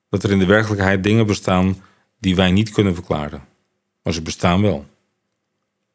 Dat 0.09 0.23
er 0.23 0.31
in 0.31 0.39
de 0.39 0.45
werkelijkheid 0.45 1.03
dingen 1.03 1.25
bestaan 1.25 1.83
die 2.19 2.35
wij 2.35 2.51
niet 2.51 2.71
kunnen 2.71 2.95
verklaren, 2.95 3.47
maar 4.03 4.13
ze 4.13 4.21
bestaan 4.21 4.61
wel. 4.61 4.85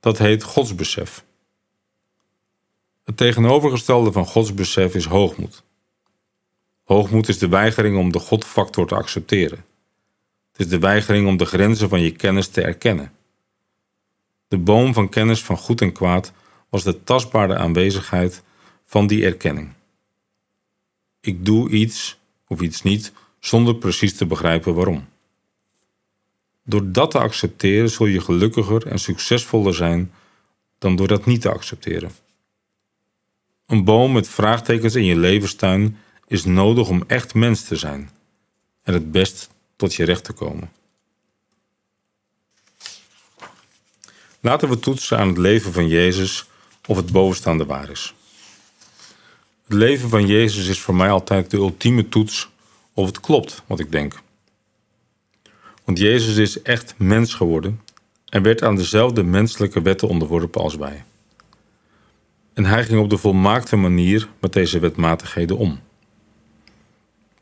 Dat 0.01 0.19
heet 0.19 0.43
godsbesef. 0.43 1.25
Het 3.05 3.17
tegenovergestelde 3.17 4.13
van 4.13 4.27
godsbesef 4.27 4.95
is 4.95 5.05
hoogmoed. 5.05 5.63
Hoogmoed 6.85 7.29
is 7.29 7.39
de 7.39 7.49
weigering 7.49 7.99
om 7.99 8.13
de 8.13 8.19
godfactor 8.19 8.87
te 8.87 8.95
accepteren. 8.95 9.65
Het 10.53 10.61
is 10.61 10.69
de 10.69 10.79
weigering 10.79 11.27
om 11.27 11.37
de 11.37 11.45
grenzen 11.45 11.89
van 11.89 12.01
je 12.01 12.11
kennis 12.11 12.49
te 12.49 12.63
erkennen. 12.63 13.13
De 14.49 14.59
boom 14.59 14.95
van 14.95 15.09
kennis 15.09 15.43
van 15.43 15.57
goed 15.57 15.81
en 15.81 15.93
kwaad 15.93 16.33
was 16.69 16.83
de 16.83 17.05
tastbare 17.05 17.57
aanwezigheid 17.57 18.43
van 18.85 19.07
die 19.07 19.25
erkenning. 19.25 19.73
Ik 21.21 21.45
doe 21.45 21.71
iets 21.71 22.19
of 22.49 22.61
iets 22.61 22.83
niet 22.83 23.13
zonder 23.39 23.75
precies 23.75 24.17
te 24.17 24.27
begrijpen 24.27 24.75
waarom. 24.75 25.09
Door 26.65 26.93
dat 26.93 27.11
te 27.11 27.19
accepteren 27.19 27.91
zul 27.91 28.07
je 28.07 28.21
gelukkiger 28.21 28.87
en 28.87 28.99
succesvoller 28.99 29.75
zijn 29.75 30.13
dan 30.79 30.97
door 30.97 31.09
dat 31.09 31.27
niet 31.27 31.41
te 31.41 31.51
accepteren. 31.51 32.11
Een 33.67 33.85
boom 33.85 34.13
met 34.13 34.29
vraagtekens 34.29 34.95
in 34.95 35.05
je 35.05 35.17
levenstuin 35.17 35.99
is 36.27 36.45
nodig 36.45 36.89
om 36.89 37.05
echt 37.07 37.35
mens 37.35 37.65
te 37.65 37.77
zijn 37.77 38.11
en 38.83 38.95
het 38.95 39.11
best 39.11 39.51
tot 39.77 39.95
je 39.95 40.05
recht 40.05 40.25
te 40.25 40.33
komen. 40.33 40.71
Laten 44.47 44.69
we 44.69 44.79
toetsen 44.79 45.19
aan 45.19 45.29
het 45.29 45.39
leven 45.39 45.73
van 45.73 45.89
Jezus 45.89 46.49
of 46.87 46.97
het 46.97 47.13
bovenstaande 47.13 47.65
waar 47.65 47.91
is. 47.91 48.15
Het 49.65 49.73
leven 49.73 50.09
van 50.09 50.27
Jezus 50.27 50.67
is 50.67 50.81
voor 50.81 50.95
mij 50.95 51.11
altijd 51.11 51.51
de 51.51 51.57
ultieme 51.57 52.09
toets 52.09 52.49
of 52.95 53.07
het 53.07 53.21
klopt 53.21 53.63
wat 53.67 53.81
ik 53.81 53.93
denk. 53.93 54.21
Want 55.85 55.99
Jezus 55.99 56.37
is 56.37 56.63
echt 56.63 56.95
mens 56.97 57.35
geworden 57.35 57.81
en 58.29 58.43
werd 58.43 58.63
aan 58.63 58.77
dezelfde 58.77 59.23
menselijke 59.23 59.83
wetten 59.83 60.09
onderworpen 60.09 60.61
als 60.61 60.75
wij. 60.77 61.05
En 62.55 62.65
hij 62.65 62.85
ging 62.85 63.01
op 63.01 63.11
de 63.11 63.19
volmaakte 63.19 63.77
manier 63.77 64.29
met 64.41 64.53
deze 64.53 64.79
wetmatigheden 64.79 65.57
om. 65.57 65.81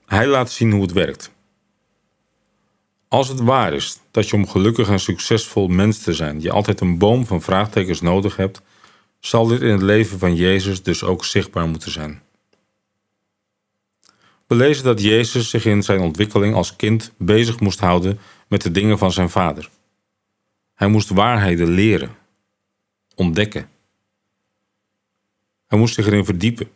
Hij 0.06 0.26
laat 0.26 0.50
zien 0.50 0.72
hoe 0.72 0.82
het 0.82 0.92
werkt. 0.92 1.33
Als 3.14 3.28
het 3.28 3.40
waar 3.40 3.72
is 3.72 3.98
dat 4.10 4.28
je 4.28 4.36
om 4.36 4.48
gelukkig 4.48 4.88
en 4.88 5.00
succesvol 5.00 5.68
mens 5.68 6.02
te 6.02 6.12
zijn, 6.12 6.40
je 6.40 6.50
altijd 6.50 6.80
een 6.80 6.98
boom 6.98 7.26
van 7.26 7.42
vraagtekens 7.42 8.00
nodig 8.00 8.36
hebt, 8.36 8.62
zal 9.20 9.46
dit 9.46 9.60
in 9.60 9.70
het 9.70 9.82
leven 9.82 10.18
van 10.18 10.34
Jezus 10.34 10.82
dus 10.82 11.04
ook 11.04 11.24
zichtbaar 11.24 11.68
moeten 11.68 11.90
zijn. 11.90 12.22
We 14.46 14.54
lezen 14.54 14.84
dat 14.84 15.02
Jezus 15.02 15.50
zich 15.50 15.64
in 15.64 15.82
zijn 15.82 16.00
ontwikkeling 16.00 16.54
als 16.54 16.76
kind 16.76 17.12
bezig 17.18 17.60
moest 17.60 17.80
houden 17.80 18.18
met 18.48 18.62
de 18.62 18.70
dingen 18.70 18.98
van 18.98 19.12
zijn 19.12 19.30
vader. 19.30 19.70
Hij 20.74 20.88
moest 20.88 21.08
waarheden 21.08 21.68
leren, 21.68 22.16
ontdekken. 23.14 23.68
Hij 25.66 25.78
moest 25.78 25.94
zich 25.94 26.06
erin 26.06 26.24
verdiepen. 26.24 26.68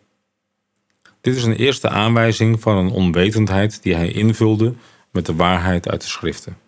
Dit 1.21 1.37
is 1.37 1.45
een 1.45 1.57
eerste 1.57 1.89
aanwijzing 1.89 2.61
van 2.61 2.77
een 2.77 2.91
onwetendheid 2.91 3.83
die 3.83 3.95
hij 3.95 4.13
invulde 4.13 4.75
met 5.13 5.27
de 5.27 5.35
waarheid 5.35 5.89
uit 5.89 6.01
de 6.01 6.07
schriften. 6.07 6.59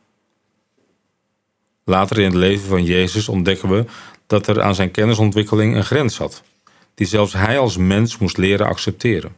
Later 1.85 2.18
in 2.18 2.25
het 2.25 2.35
leven 2.35 2.68
van 2.68 2.85
Jezus 2.85 3.28
ontdekken 3.28 3.68
we 3.68 3.85
dat 4.26 4.47
er 4.47 4.62
aan 4.62 4.75
zijn 4.75 4.90
kennisontwikkeling 4.90 5.76
een 5.76 5.85
grens 5.85 6.14
zat, 6.14 6.42
die 6.94 7.06
zelfs 7.06 7.32
hij 7.32 7.59
als 7.59 7.76
mens 7.76 8.18
moest 8.18 8.37
leren 8.37 8.66
accepteren. 8.66 9.37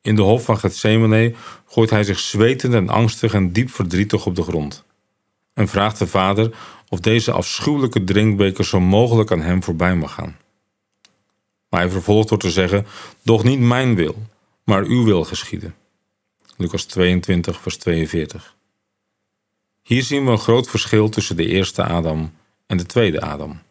In 0.00 0.16
de 0.16 0.22
hof 0.22 0.44
van 0.44 0.58
Gethsemane 0.58 1.34
gooit 1.66 1.90
hij 1.90 2.04
zich 2.04 2.18
zwetend 2.18 2.74
en 2.74 2.88
angstig 2.88 3.34
en 3.34 3.52
diep 3.52 3.70
verdrietig 3.70 4.26
op 4.26 4.34
de 4.34 4.42
grond 4.42 4.84
en 5.54 5.68
vraagt 5.68 5.98
de 5.98 6.06
vader 6.06 6.50
of 6.88 7.00
deze 7.00 7.32
afschuwelijke 7.32 8.04
drinkbeker 8.04 8.64
zo 8.64 8.80
mogelijk 8.80 9.32
aan 9.32 9.40
hem 9.40 9.62
voorbij 9.62 9.96
mag 9.96 10.12
gaan. 10.12 10.36
Maar 11.68 11.80
hij 11.80 11.90
vervolgt 11.90 12.28
door 12.28 12.38
te 12.38 12.50
zeggen: 12.50 12.86
Doch 13.22 13.44
niet 13.44 13.60
mijn 13.60 13.94
wil, 13.94 14.16
maar 14.64 14.82
uw 14.82 15.04
wil 15.04 15.24
geschieden. 15.24 15.74
Lucas 16.62 16.84
22, 16.84 17.60
vers 17.60 17.76
42. 17.76 18.56
Hier 19.82 20.02
zien 20.02 20.24
we 20.24 20.30
een 20.30 20.38
groot 20.38 20.68
verschil 20.68 21.08
tussen 21.08 21.36
de 21.36 21.46
eerste 21.46 21.84
Adam 21.84 22.34
en 22.66 22.76
de 22.76 22.86
tweede 22.86 23.20
Adam. 23.20 23.62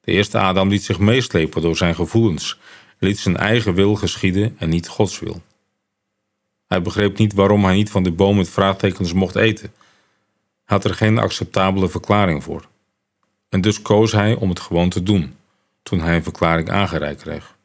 De 0.00 0.12
eerste 0.12 0.38
Adam 0.38 0.68
liet 0.68 0.84
zich 0.84 0.98
meeslepen 0.98 1.62
door 1.62 1.76
zijn 1.76 1.94
gevoelens, 1.94 2.58
liet 2.98 3.18
zijn 3.18 3.36
eigen 3.36 3.74
wil 3.74 3.94
geschieden 3.94 4.56
en 4.58 4.68
niet 4.68 4.88
Gods 4.88 5.18
wil. 5.18 5.42
Hij 6.66 6.82
begreep 6.82 7.18
niet 7.18 7.32
waarom 7.32 7.64
hij 7.64 7.74
niet 7.74 7.90
van 7.90 8.02
de 8.02 8.12
boom 8.12 8.36
met 8.36 8.48
vraagtekens 8.48 9.12
mocht 9.12 9.36
eten. 9.36 9.72
Had 10.64 10.84
er 10.84 10.94
geen 10.94 11.18
acceptabele 11.18 11.88
verklaring 11.88 12.42
voor. 12.42 12.68
En 13.48 13.60
dus 13.60 13.82
koos 13.82 14.12
hij 14.12 14.34
om 14.34 14.48
het 14.48 14.60
gewoon 14.60 14.88
te 14.88 15.02
doen, 15.02 15.36
toen 15.82 16.00
hij 16.00 16.16
een 16.16 16.22
verklaring 16.22 16.70
aangereikt 16.70 17.22
kreeg. 17.22 17.56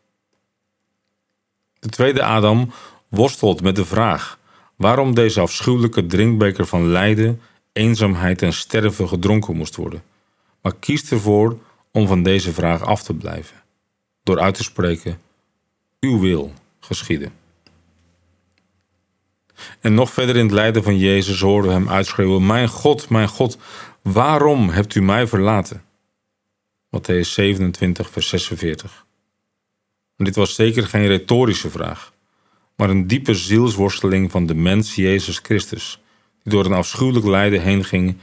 De 1.79 1.89
tweede 1.89 2.24
Adam 2.24 2.72
worstelt 3.12 3.62
met 3.62 3.75
de 3.75 3.86
vraag 3.86 4.39
waarom 4.75 5.15
deze 5.15 5.39
afschuwelijke 5.39 6.06
drinkbeker 6.06 6.65
van 6.65 6.88
lijden, 6.88 7.41
eenzaamheid 7.72 8.41
en 8.41 8.53
sterven 8.53 9.08
gedronken 9.08 9.56
moest 9.56 9.75
worden, 9.75 10.03
maar 10.62 10.75
kiest 10.75 11.12
ervoor 11.12 11.60
om 11.91 12.08
van 12.08 12.24
deze 12.24 12.53
vraag 12.53 12.84
af 12.84 13.03
te 13.03 13.13
blijven, 13.13 13.63
door 14.24 14.39
uit 14.39 14.56
te 14.56 14.63
spreken: 14.63 15.22
Uw 16.00 16.20
wil 16.20 16.53
geschieden. 16.80 17.34
En 19.80 19.94
nog 19.94 20.12
verder 20.12 20.36
in 20.36 20.44
het 20.44 20.53
lijden 20.53 20.84
van 20.84 20.98
Jezus 20.98 21.41
hoorden 21.41 21.72
we 21.72 21.77
hem 21.77 21.89
uitschreeuwen: 21.89 22.46
Mijn 22.46 22.68
God, 22.68 23.10
mijn 23.10 23.27
God, 23.27 23.58
waarom 24.01 24.70
hebt 24.70 24.96
u 24.96 25.01
mij 25.01 25.27
verlaten? 25.27 25.84
Matthäus 26.98 27.27
27, 27.27 28.10
vers 28.10 28.27
46. 28.27 29.06
En 30.15 30.25
dit 30.25 30.36
was 30.36 30.56
zeker 30.56 30.88
geen 30.88 31.08
retorische 31.08 31.70
vraag, 31.70 32.13
maar 32.75 32.89
een 32.89 33.07
diepe 33.07 33.33
zielsworsteling 33.33 34.31
van 34.31 34.45
de 34.45 34.55
mens 34.55 34.95
Jezus 34.95 35.39
Christus, 35.43 35.99
die 36.43 36.53
door 36.53 36.65
een 36.65 36.73
afschuwelijk 36.73 37.25
lijden 37.25 37.61
heen 37.61 37.83
ging 37.83 38.17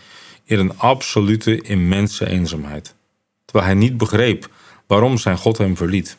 in 0.44 0.58
een 0.58 0.78
absolute 0.78 1.60
immense 1.60 2.28
eenzaamheid, 2.28 2.94
terwijl 3.44 3.66
hij 3.66 3.74
niet 3.74 3.96
begreep 3.96 4.50
waarom 4.86 5.18
zijn 5.18 5.36
God 5.36 5.58
hem 5.58 5.76
verliet. 5.76 6.18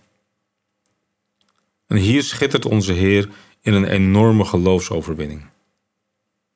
En 1.88 1.98
hier 1.98 2.24
schittert 2.24 2.66
onze 2.66 2.94
Heer 2.94 3.30
in 3.62 3.74
een 3.74 3.86
enorme 3.86 4.46
geloofsoverwinning. 4.46 5.46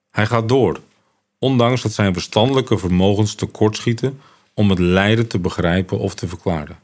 Hij 0.09 0.25
gaat 0.25 0.49
door, 0.49 0.79
ondanks 1.39 1.81
dat 1.81 1.93
zijn 1.93 2.13
verstandelijke 2.13 2.77
vermogens 2.77 3.35
tekortschieten 3.35 4.19
om 4.53 4.69
het 4.69 4.79
lijden 4.79 5.27
te 5.27 5.39
begrijpen 5.39 5.99
of 5.99 6.15
te 6.15 6.27
verklaren. 6.27 6.79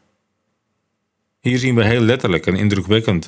Hier 1.40 1.58
zien 1.58 1.76
we 1.76 1.86
heel 1.86 2.02
letterlijk 2.02 2.46
en 2.46 2.56
indrukwekkend 2.56 3.28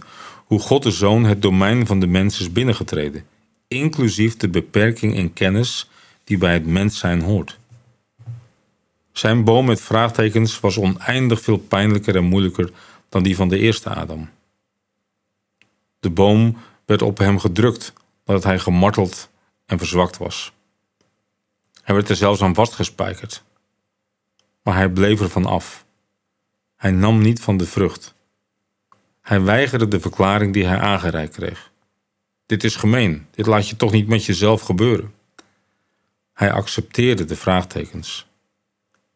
hoe 0.52 0.60
God 0.60 0.84
de 0.84 0.92
Zoon 0.92 1.24
het 1.24 1.42
domein 1.42 1.88
van 1.88 2.00
de 2.00 2.08
mens 2.08 2.40
is 2.40 2.52
binnengetreden, 2.52 3.26
inclusief 3.68 4.38
de 4.38 4.50
beperking 4.50 5.16
in 5.16 5.34
kennis 5.34 5.90
die 6.24 6.38
bij 6.38 6.54
het 6.54 6.66
mens 6.66 7.00
zijn 7.00 7.22
hoort. 7.22 7.60
Zijn 9.12 9.44
boom 9.44 9.66
met 9.66 9.82
vraagtekens 9.82 10.60
was 10.60 10.78
oneindig 10.78 11.42
veel 11.42 11.58
pijnlijker 11.58 12.16
en 12.16 12.24
moeilijker 12.24 12.72
dan 13.10 13.24
die 13.24 13.36
van 13.36 13.50
de 13.50 13.58
eerste 13.58 13.90
Adam. 13.90 14.30
De 16.00 16.10
boom 16.10 16.58
werd 16.86 17.02
op 17.02 17.18
hem 17.18 17.40
gedrukt 17.40 17.94
nadat 18.26 18.44
hij 18.44 18.60
gemarteld 18.60 19.30
en 19.66 19.78
verzwakt 19.78 20.18
was. 20.18 20.54
Hij 21.82 21.96
werd 21.96 22.10
er 22.10 22.16
zelfs 22.16 22.42
aan 22.42 22.56
vastgespijkerd. 22.56 23.44
Maar 24.64 24.76
hij 24.76 24.90
bleef 24.90 25.22
ervan 25.22 25.46
af. 25.46 25.86
Hij 26.76 26.92
nam 26.92 27.22
niet 27.22 27.40
van 27.40 27.58
de 27.58 27.66
vrucht. 27.66 28.14
Hij 29.22 29.42
weigerde 29.42 29.88
de 29.88 30.00
verklaring 30.00 30.54
die 30.54 30.66
hij 30.66 30.80
aangereikt 30.80 31.36
kreeg. 31.36 31.72
Dit 32.46 32.64
is 32.64 32.76
gemeen, 32.76 33.28
dit 33.32 33.46
laat 33.46 33.70
je 33.70 33.76
toch 33.76 33.92
niet 33.92 34.08
met 34.08 34.26
jezelf 34.26 34.62
gebeuren. 34.62 35.14
Hij 36.34 36.52
accepteerde 36.52 37.26
de 37.26 37.36
vraagtekens. 37.36 38.28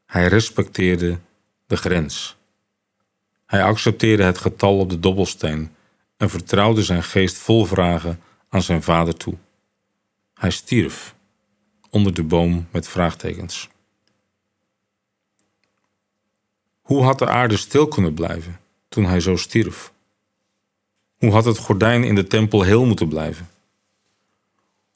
Hij 0.05 0.27
respecteerde 0.27 1.19
de 1.67 1.77
grens. 1.77 2.35
Hij 3.45 3.63
accepteerde 3.63 4.23
het 4.23 4.37
getal 4.37 4.79
op 4.79 4.89
de 4.89 4.99
dobbelsteen 4.99 5.75
en 6.17 6.29
vertrouwde 6.29 6.83
zijn 6.83 7.03
geest 7.03 7.37
vol 7.37 7.65
vragen 7.65 8.21
aan 8.49 8.61
zijn 8.61 8.83
vader 8.83 9.15
toe. 9.15 9.35
Hij 10.33 10.51
stierf 10.51 11.15
onder 11.89 12.13
de 12.13 12.23
boom 12.23 12.67
met 12.71 12.87
vraagtekens. 12.87 13.69
Hoe 16.81 17.03
had 17.03 17.19
de 17.19 17.27
aarde 17.27 17.57
stil 17.57 17.87
kunnen 17.87 18.13
blijven 18.13 18.59
toen 18.89 19.05
hij 19.05 19.19
zo 19.19 19.35
stierf? 19.35 19.93
Hoe 21.17 21.31
had 21.31 21.45
het 21.45 21.57
gordijn 21.57 22.03
in 22.03 22.15
de 22.15 22.27
tempel 22.27 22.61
heel 22.61 22.85
moeten 22.85 23.07
blijven? 23.07 23.49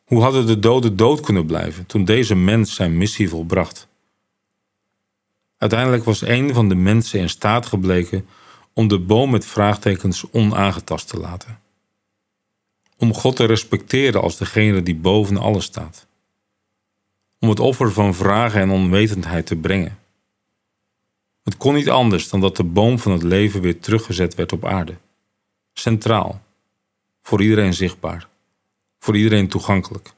Hoe 0.04 0.22
hadden 0.22 0.48
de 0.48 0.60
doden 0.60 0.96
dood 0.96 1.20
kunnen 1.20 1.46
blijven 1.46 1.86
toen 1.86 2.06
deze 2.06 2.36
mens 2.36 2.76
zijn 2.76 2.98
missie 2.98 3.30
volbracht? 3.30 3.88
Uiteindelijk 5.58 6.04
was 6.04 6.22
een 6.22 6.54
van 6.54 6.70
de 6.70 6.76
mensen 6.76 7.20
in 7.20 7.30
staat 7.30 7.66
gebleken 7.66 8.28
om 8.74 8.88
de 8.88 9.00
boom 9.00 9.30
met 9.32 9.46
vraagtekens 9.46 10.26
onaangetast 10.32 11.08
te 11.08 11.20
laten. 11.20 11.60
Om 12.98 13.14
God 13.14 13.36
te 13.36 13.46
respecteren 13.46 14.22
als 14.22 14.38
degene 14.38 14.84
die 14.84 14.96
boven 14.96 15.38
alles 15.38 15.66
staat. 15.66 16.08
Om 17.40 17.50
het 17.50 17.60
offer 17.60 17.92
van 17.92 18.16
vragen 18.16 18.62
en 18.62 18.70
onwetendheid 18.70 19.46
te 19.46 19.56
brengen. 19.56 20.00
Het 21.44 21.58
kon 21.58 21.74
niet 21.74 21.90
anders 21.90 22.30
dan 22.30 22.42
dat 22.42 22.56
de 22.56 22.64
boom 22.64 23.00
van 23.00 23.12
het 23.12 23.24
leven 23.24 23.62
weer 23.62 23.80
teruggezet 23.80 24.36
werd 24.36 24.52
op 24.52 24.66
aarde. 24.66 24.98
Centraal. 25.74 26.42
Voor 27.22 27.42
iedereen 27.42 27.74
zichtbaar. 27.74 28.28
Voor 29.00 29.18
iedereen 29.18 29.48
toegankelijk. 29.48 30.12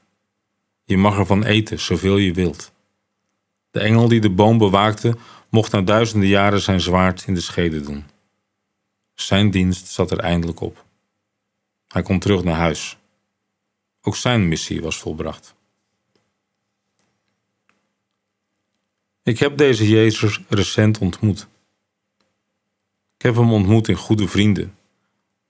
Je 0.84 0.96
mag 0.96 1.18
ervan 1.18 1.44
eten 1.44 1.80
zoveel 1.80 2.16
je 2.16 2.32
wilt. 2.32 2.72
De 3.70 3.80
engel 3.80 4.08
die 4.08 4.20
de 4.20 4.30
boom 4.30 4.58
bewaakte, 4.58 5.16
mocht 5.48 5.72
na 5.72 5.80
duizenden 5.80 6.28
jaren 6.28 6.60
zijn 6.60 6.80
zwaard 6.80 7.24
in 7.26 7.34
de 7.34 7.40
schede 7.40 7.80
doen. 7.80 8.04
Zijn 9.14 9.50
dienst 9.50 9.86
zat 9.86 10.10
er 10.10 10.18
eindelijk 10.18 10.60
op. 10.60 10.84
Hij 11.88 12.02
kon 12.02 12.18
terug 12.18 12.44
naar 12.44 12.56
huis. 12.56 12.96
Ook 14.00 14.16
zijn 14.16 14.48
missie 14.48 14.82
was 14.82 14.98
volbracht. 14.98 15.54
Ik 19.22 19.38
heb 19.38 19.56
deze 19.56 19.88
Jezus 19.88 20.40
recent 20.48 20.98
ontmoet. 20.98 21.46
Ik 23.16 23.22
heb 23.22 23.34
hem 23.34 23.52
ontmoet 23.52 23.88
in 23.88 23.96
goede 23.96 24.28
vrienden, 24.28 24.76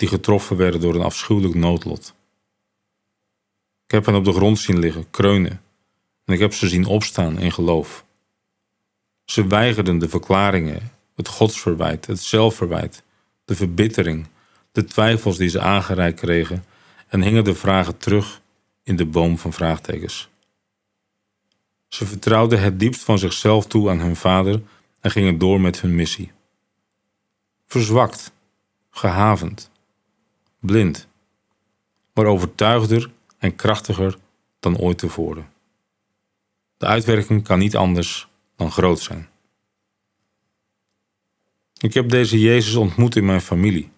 die 0.02 0.10
getroffen 0.10 0.56
werden 0.56 0.80
door 0.80 0.94
een 0.94 1.02
afschuwelijk 1.02 1.54
noodlot. 1.54 2.14
Ik 3.84 3.90
heb 3.90 4.06
hen 4.06 4.14
op 4.14 4.24
de 4.24 4.32
grond 4.32 4.58
zien 4.58 4.78
liggen, 4.78 5.10
kreunen, 5.10 5.62
en 6.24 6.34
ik 6.34 6.40
heb 6.40 6.54
ze 6.54 6.68
zien 6.68 6.86
opstaan 6.86 7.38
in 7.38 7.52
geloof. 7.52 8.04
Ze 9.24 9.46
weigerden 9.46 9.98
de 9.98 10.08
verklaringen, 10.08 10.92
het 11.14 11.28
godsverwijt, 11.28 12.06
het 12.06 12.20
zelfverwijt, 12.20 13.02
de 13.44 13.54
verbittering, 13.54 14.26
de 14.72 14.84
twijfels 14.84 15.36
die 15.36 15.48
ze 15.48 15.60
aangereikt 15.60 16.20
kregen 16.20 16.64
en 17.08 17.22
hingen 17.22 17.44
de 17.44 17.54
vragen 17.54 17.96
terug 17.96 18.40
in 18.82 18.96
de 18.96 19.06
boom 19.06 19.38
van 19.38 19.52
vraagtekens. 19.52 20.28
Ze 21.88 22.06
vertrouwden 22.06 22.60
het 22.60 22.78
diepst 22.78 23.02
van 23.02 23.18
zichzelf 23.18 23.66
toe 23.66 23.90
aan 23.90 24.00
hun 24.00 24.16
vader 24.16 24.62
en 25.00 25.10
gingen 25.10 25.38
door 25.38 25.60
met 25.60 25.80
hun 25.80 25.94
missie. 25.94 26.32
Verzwakt, 27.66 28.32
gehavend, 28.90 29.70
blind, 30.62 31.08
maar 32.14 32.26
overtuigder 32.26 33.10
en 33.38 33.56
krachtiger 33.56 34.18
dan 34.60 34.78
ooit 34.78 34.98
tevoren. 34.98 35.50
De 36.76 36.86
uitwerking 36.86 37.44
kan 37.44 37.58
niet 37.58 37.76
anders 37.76 38.28
dan 38.56 38.70
groot 38.70 39.00
zijn. 39.00 39.28
Ik 41.78 41.94
heb 41.94 42.08
deze 42.08 42.40
Jezus 42.40 42.74
ontmoet 42.74 43.16
in 43.16 43.24
mijn 43.24 43.40
familie, 43.40 43.90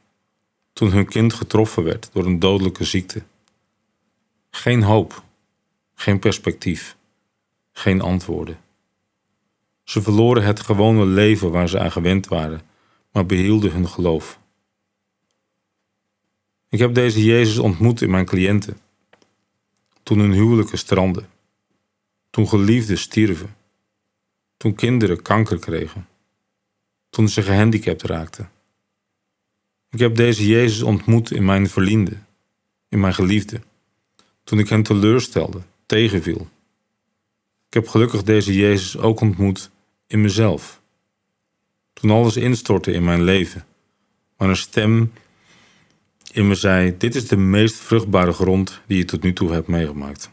toen 0.73 0.91
hun 0.91 1.07
kind 1.07 1.35
getroffen 1.35 1.85
werd 1.85 2.11
door 2.13 2.27
een 2.27 2.39
dodelijke 2.39 2.85
ziekte. 2.85 3.23
Geen 4.51 4.83
hoop, 4.83 5.23
geen 5.95 6.19
perspectief, 6.19 6.97
geen 7.73 8.01
antwoorden. 8.01 8.59
Ze 9.83 10.03
verloren 10.03 10.45
het 10.45 10.61
gewone 10.61 11.07
leven 11.07 11.51
waar 11.51 11.69
ze 11.69 11.79
aan 11.79 11.93
gewend 11.93 12.27
waren, 12.27 12.63
maar 13.13 13.27
behielden 13.27 13.73
hun 13.73 13.89
geloof. 13.89 14.39
Ik 16.75 16.81
heb 16.81 16.95
deze 16.95 17.25
Jezus 17.25 17.59
ontmoet 17.59 18.01
in 18.01 18.11
mijn 18.11 18.25
cliënten, 18.25 18.81
toen 20.03 20.19
hun 20.19 20.33
huwelijken 20.33 20.79
stranden, 20.79 21.29
toen 22.31 22.49
geliefden 22.49 22.99
stierven, 22.99 23.57
toen 24.57 24.75
kinderen 24.75 25.23
kanker 25.23 25.59
kregen 25.59 26.07
toen 27.11 27.29
ze 27.29 27.43
gehandicapt 27.43 28.03
raakten. 28.03 28.51
Ik 29.91 29.99
heb 29.99 30.17
deze 30.17 30.47
Jezus 30.47 30.83
ontmoet 30.83 31.31
in 31.31 31.45
mijn 31.45 31.69
verliende, 31.69 32.19
in 32.89 33.01
mijn 33.01 33.15
geliefde, 33.15 33.61
toen 34.45 34.59
ik 34.59 34.69
hen 34.69 34.83
teleurstelde, 34.83 35.61
tegenviel. 35.87 36.49
Ik 37.69 37.75
heb 37.75 37.89
gelukkig 37.89 38.23
deze 38.23 38.55
Jezus 38.55 38.99
ook 38.99 39.21
ontmoet 39.21 39.71
in 40.07 40.21
mezelf. 40.21 40.81
Toen 41.93 42.11
alles 42.11 42.37
instortte 42.37 42.93
in 42.93 43.05
mijn 43.05 43.23
leven, 43.23 43.67
maar 44.37 44.49
een 44.49 44.57
stem 44.57 45.13
in 46.35 46.47
me 46.47 46.55
zei: 46.55 46.97
Dit 46.97 47.15
is 47.15 47.29
de 47.29 47.37
meest 47.37 47.75
vruchtbare 47.75 48.33
grond 48.33 48.81
die 48.87 48.99
je 48.99 49.05
tot 49.05 49.23
nu 49.23 49.33
toe 49.33 49.53
hebt 49.53 49.69
meegemaakt. 49.69 50.31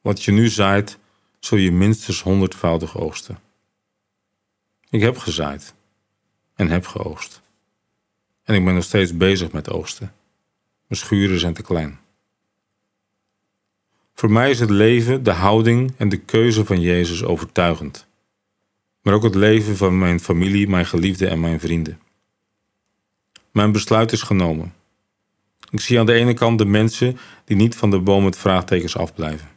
Wat 0.00 0.24
je 0.24 0.32
nu 0.32 0.48
zaait, 0.48 0.98
zul 1.38 1.58
je 1.58 1.72
minstens 1.72 2.22
honderdvoudig 2.22 2.98
oogsten. 2.98 3.38
Ik 4.90 5.00
heb 5.00 5.18
gezaaid 5.18 5.74
en 6.54 6.68
heb 6.68 6.86
geoogst. 6.86 7.42
En 8.44 8.54
ik 8.54 8.64
ben 8.64 8.74
nog 8.74 8.84
steeds 8.84 9.16
bezig 9.16 9.52
met 9.52 9.70
oogsten. 9.70 10.12
Mijn 10.86 11.00
schuren 11.00 11.38
zijn 11.40 11.54
te 11.54 11.62
klein. 11.62 11.98
Voor 14.14 14.30
mij 14.30 14.50
is 14.50 14.60
het 14.60 14.70
leven, 14.70 15.22
de 15.22 15.32
houding 15.32 15.94
en 15.96 16.08
de 16.08 16.16
keuze 16.16 16.64
van 16.64 16.80
Jezus 16.80 17.24
overtuigend. 17.24 18.06
Maar 19.02 19.14
ook 19.14 19.22
het 19.22 19.34
leven 19.34 19.76
van 19.76 19.98
mijn 19.98 20.20
familie, 20.20 20.68
mijn 20.68 20.86
geliefden 20.86 21.30
en 21.30 21.40
mijn 21.40 21.60
vrienden. 21.60 22.00
Mijn 23.50 23.72
besluit 23.72 24.12
is 24.12 24.22
genomen. 24.22 24.76
Ik 25.70 25.80
zie 25.80 25.98
aan 25.98 26.06
de 26.06 26.12
ene 26.12 26.34
kant 26.34 26.58
de 26.58 26.64
mensen 26.64 27.18
die 27.44 27.56
niet 27.56 27.76
van 27.76 27.90
de 27.90 27.98
boom 27.98 28.24
met 28.24 28.36
vraagtekens 28.36 28.96
afblijven. 28.96 29.48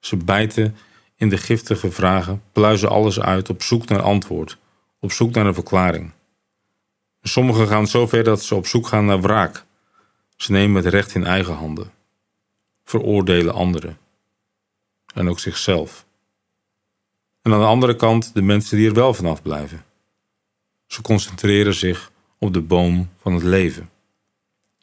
Ze 0.00 0.16
bijten 0.16 0.76
in 1.16 1.28
de 1.28 1.36
giftige 1.36 1.90
vragen, 1.90 2.42
pluizen 2.52 2.88
alles 2.88 3.20
uit 3.20 3.50
op 3.50 3.62
zoek 3.62 3.88
naar 3.88 4.02
antwoord, 4.02 4.58
op 5.00 5.12
zoek 5.12 5.34
naar 5.34 5.46
een 5.46 5.54
verklaring. 5.54 6.12
Sommigen 7.22 7.68
gaan 7.68 7.86
zo 7.86 8.06
ver 8.06 8.24
dat 8.24 8.42
ze 8.42 8.54
op 8.54 8.66
zoek 8.66 8.86
gaan 8.86 9.04
naar 9.04 9.20
wraak. 9.20 9.64
Ze 10.36 10.52
nemen 10.52 10.84
het 10.84 10.92
recht 10.92 11.14
in 11.14 11.24
eigen 11.24 11.54
handen. 11.54 11.90
veroordelen 12.84 13.54
anderen 13.54 13.98
en 15.14 15.28
ook 15.28 15.38
zichzelf. 15.38 16.06
En 17.42 17.52
aan 17.52 17.60
de 17.60 17.66
andere 17.66 17.96
kant 17.96 18.34
de 18.34 18.42
mensen 18.42 18.76
die 18.76 18.88
er 18.88 18.94
wel 18.94 19.14
vanaf 19.14 19.42
blijven. 19.42 19.84
Ze 20.86 21.02
concentreren 21.02 21.74
zich 21.74 22.10
op 22.38 22.52
de 22.52 22.60
boom 22.60 23.10
van 23.18 23.32
het 23.32 23.42
leven. 23.42 23.90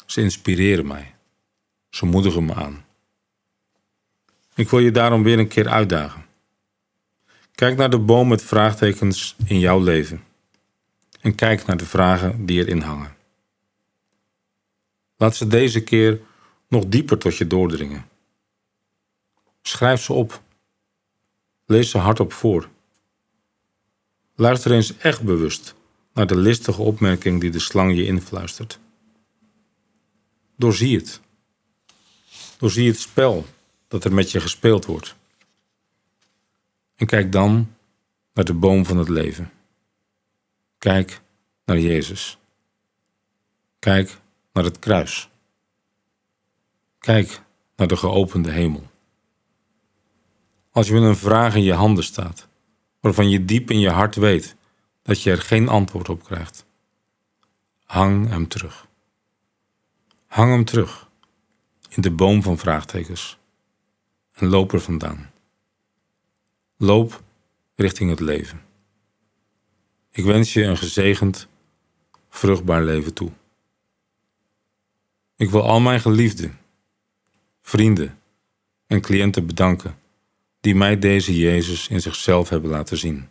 Ze 0.05 0.21
inspireren 0.21 0.87
mij. 0.87 1.15
Ze 1.89 2.05
moedigen 2.05 2.45
me 2.45 2.53
aan. 2.53 2.85
Ik 4.55 4.69
wil 4.69 4.79
je 4.79 4.91
daarom 4.91 5.23
weer 5.23 5.39
een 5.39 5.47
keer 5.47 5.67
uitdagen. 5.67 6.25
Kijk 7.55 7.77
naar 7.77 7.89
de 7.89 7.99
boom 7.99 8.27
met 8.27 8.41
vraagtekens 8.41 9.35
in 9.45 9.59
jouw 9.59 9.79
leven. 9.79 10.23
En 11.21 11.35
kijk 11.35 11.65
naar 11.65 11.77
de 11.77 11.85
vragen 11.85 12.45
die 12.45 12.59
erin 12.59 12.81
hangen. 12.81 13.15
Laat 15.17 15.35
ze 15.35 15.47
deze 15.47 15.83
keer 15.83 16.21
nog 16.67 16.85
dieper 16.85 17.17
tot 17.17 17.37
je 17.37 17.47
doordringen. 17.47 18.05
Schrijf 19.61 20.01
ze 20.01 20.13
op. 20.13 20.41
Lees 21.65 21.89
ze 21.89 21.97
hardop 21.97 22.33
voor. 22.33 22.69
Luister 24.35 24.71
eens 24.71 24.97
echt 24.97 25.21
bewust 25.21 25.75
naar 26.13 26.27
de 26.27 26.37
listige 26.37 26.81
opmerking 26.81 27.41
die 27.41 27.49
de 27.49 27.59
slang 27.59 27.95
je 27.95 28.05
influistert. 28.05 28.79
Doorzie 30.55 30.97
het. 30.97 31.21
Doorzie 32.57 32.87
het 32.87 32.99
spel 32.99 33.45
dat 33.87 34.03
er 34.03 34.13
met 34.13 34.31
je 34.31 34.39
gespeeld 34.39 34.85
wordt. 34.85 35.15
En 36.95 37.05
kijk 37.05 37.31
dan 37.31 37.75
naar 38.33 38.45
de 38.45 38.53
boom 38.53 38.85
van 38.85 38.97
het 38.97 39.09
leven. 39.09 39.51
Kijk 40.77 41.21
naar 41.65 41.79
Jezus. 41.79 42.37
Kijk 43.79 44.17
naar 44.53 44.63
het 44.63 44.79
kruis. 44.79 45.29
Kijk 46.99 47.41
naar 47.75 47.87
de 47.87 47.97
geopende 47.97 48.51
hemel. 48.51 48.91
Als 50.71 50.87
je 50.87 50.93
met 50.93 51.03
een 51.03 51.15
vraag 51.15 51.55
in 51.55 51.63
je 51.63 51.73
handen 51.73 52.03
staat, 52.03 52.47
waarvan 52.99 53.29
je 53.29 53.45
diep 53.45 53.71
in 53.71 53.79
je 53.79 53.89
hart 53.89 54.15
weet 54.15 54.55
dat 55.01 55.21
je 55.21 55.31
er 55.31 55.41
geen 55.41 55.67
antwoord 55.67 56.09
op 56.09 56.23
krijgt, 56.23 56.65
hang 57.83 58.29
hem 58.29 58.47
terug. 58.47 58.87
Hang 60.33 60.51
hem 60.51 60.65
terug 60.65 61.09
in 61.89 62.01
de 62.01 62.11
boom 62.11 62.41
van 62.41 62.57
vraagtekens 62.57 63.37
en 64.31 64.47
loop 64.47 64.73
er 64.73 64.79
vandaan. 64.79 65.31
Loop 66.77 67.23
richting 67.75 68.09
het 68.09 68.19
leven. 68.19 68.61
Ik 70.11 70.23
wens 70.23 70.53
je 70.53 70.63
een 70.63 70.77
gezegend, 70.77 71.47
vruchtbaar 72.29 72.83
leven 72.83 73.13
toe. 73.13 73.31
Ik 75.35 75.49
wil 75.49 75.61
al 75.61 75.79
mijn 75.79 76.01
geliefden, 76.01 76.59
vrienden 77.61 78.19
en 78.87 79.01
cliënten 79.01 79.45
bedanken 79.45 79.99
die 80.59 80.75
mij 80.75 80.99
deze 80.99 81.37
Jezus 81.37 81.87
in 81.87 82.01
zichzelf 82.01 82.49
hebben 82.49 82.69
laten 82.69 82.97
zien. 82.97 83.29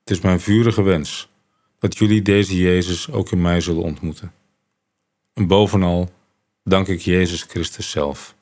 Het 0.00 0.10
is 0.10 0.20
mijn 0.20 0.40
vurige 0.40 0.82
wens 0.82 1.28
dat 1.78 1.98
jullie 1.98 2.22
deze 2.22 2.56
Jezus 2.56 3.10
ook 3.10 3.30
in 3.30 3.40
mij 3.42 3.60
zullen 3.60 3.82
ontmoeten. 3.82 4.32
En 5.38 5.46
bovenal 5.46 6.10
dank 6.64 6.88
ik 6.88 7.00
Jezus 7.00 7.42
Christus 7.42 7.90
zelf. 7.90 8.34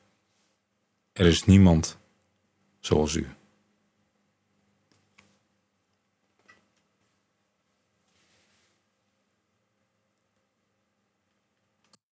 Er 1.13 1.25
is 1.25 1.45
niemand 1.45 1.97
zoals 2.79 3.15
u. 3.15 3.27